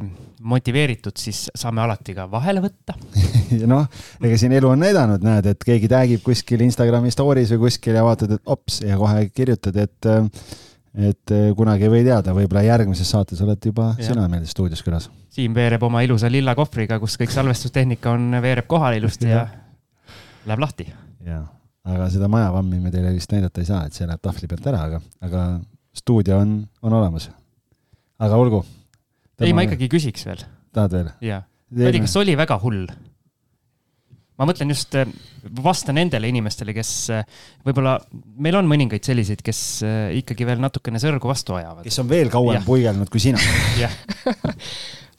[0.47, 2.95] motiveeritud, siis saame alati ka vahele võtta
[3.74, 3.86] noh,
[4.24, 8.05] ega siin elu on näidanud, näed, et keegi tag'ib kuskil Instagrami story's või kuskil ja
[8.07, 10.11] vaatad, et ops ja kohe kirjutad, et
[10.97, 14.07] et kunagi ei või teada, võib-olla järgmises saates oled juba ja.
[14.07, 18.65] sina meil stuudios külas Siim veereb oma ilusa lilla kohvriga, kus kõik salvestustehnika on, veereb
[18.72, 19.68] kohale ilusti ja, ja
[20.47, 20.88] läheb lahti.
[21.28, 21.43] jaa,
[21.86, 24.86] aga seda majavammi me teile vist näidata ei saa, et see läheb tahvli pealt ära,
[24.88, 25.43] aga, aga
[25.97, 27.30] stuudio on, on olemas.
[28.20, 28.63] Aga olgu.
[29.41, 30.43] ei, ma ikkagi küsiks veel.
[30.76, 31.13] tahad veel?
[31.26, 31.43] jaa.
[31.68, 32.86] Kadi, kas oli väga hull?
[34.38, 35.09] ma mõtlen just äh,
[35.63, 37.26] vasta nendele inimestele, kes äh,
[37.65, 37.97] võib-olla,
[38.38, 41.84] meil on mõningaid selliseid, kes äh, ikkagi veel natukene sõrgu vastu ajavad.
[41.88, 43.41] kes on veel kauem puigelnud kui sina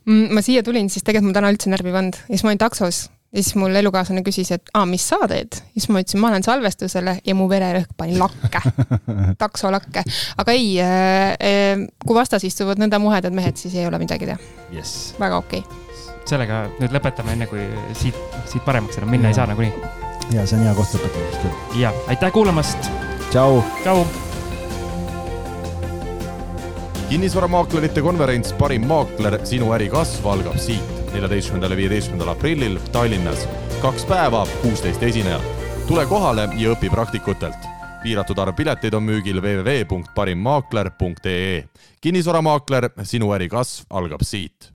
[0.09, 2.49] Mm, ma siia tulin, siis tegelikult mul täna üldse närvi ei pannud ja siis ma
[2.49, 3.01] olin taksos
[3.33, 5.59] ja siis mul elukaaslane küsis, et aa, mis sa teed?
[5.75, 8.63] siis ma ütlesin, ma lähen salvestusele ja mu vererõhk pani lakke
[9.43, 10.05] taksolakke.
[10.41, 14.39] aga ei äh,, äh, kui vastas istuvad nõnda muhedad mehed, siis ei ole midagi teha
[14.73, 15.15] yes..
[15.21, 16.23] väga okei okay..
[16.29, 18.17] sellega nüüd lõpetame, enne kui siit,
[18.49, 19.37] siit paremaks enam minna ja.
[19.37, 19.75] ei saa nagunii.
[20.37, 21.83] ja see on hea koht lõpetamiseks küll.
[21.85, 22.91] ja, aitäh kuulamast.
[23.29, 23.61] tšau.
[23.83, 24.07] tšau
[27.09, 33.49] kinnisvaramaaklerite konverents Parim maakler, sinu äri kasv algab siit, neljateistkümnendal ja viieteistkümnendal aprillil Tallinnas.
[33.83, 35.43] kaks päeva, kuusteist esinejat.
[35.87, 37.59] tule kohale ja õpi praktikutelt.
[38.03, 41.65] piiratud arv pileteid on müügil www.parimmaakler.ee.
[42.01, 44.59] kinnisvaramaakler, sinu äri kasv algab siit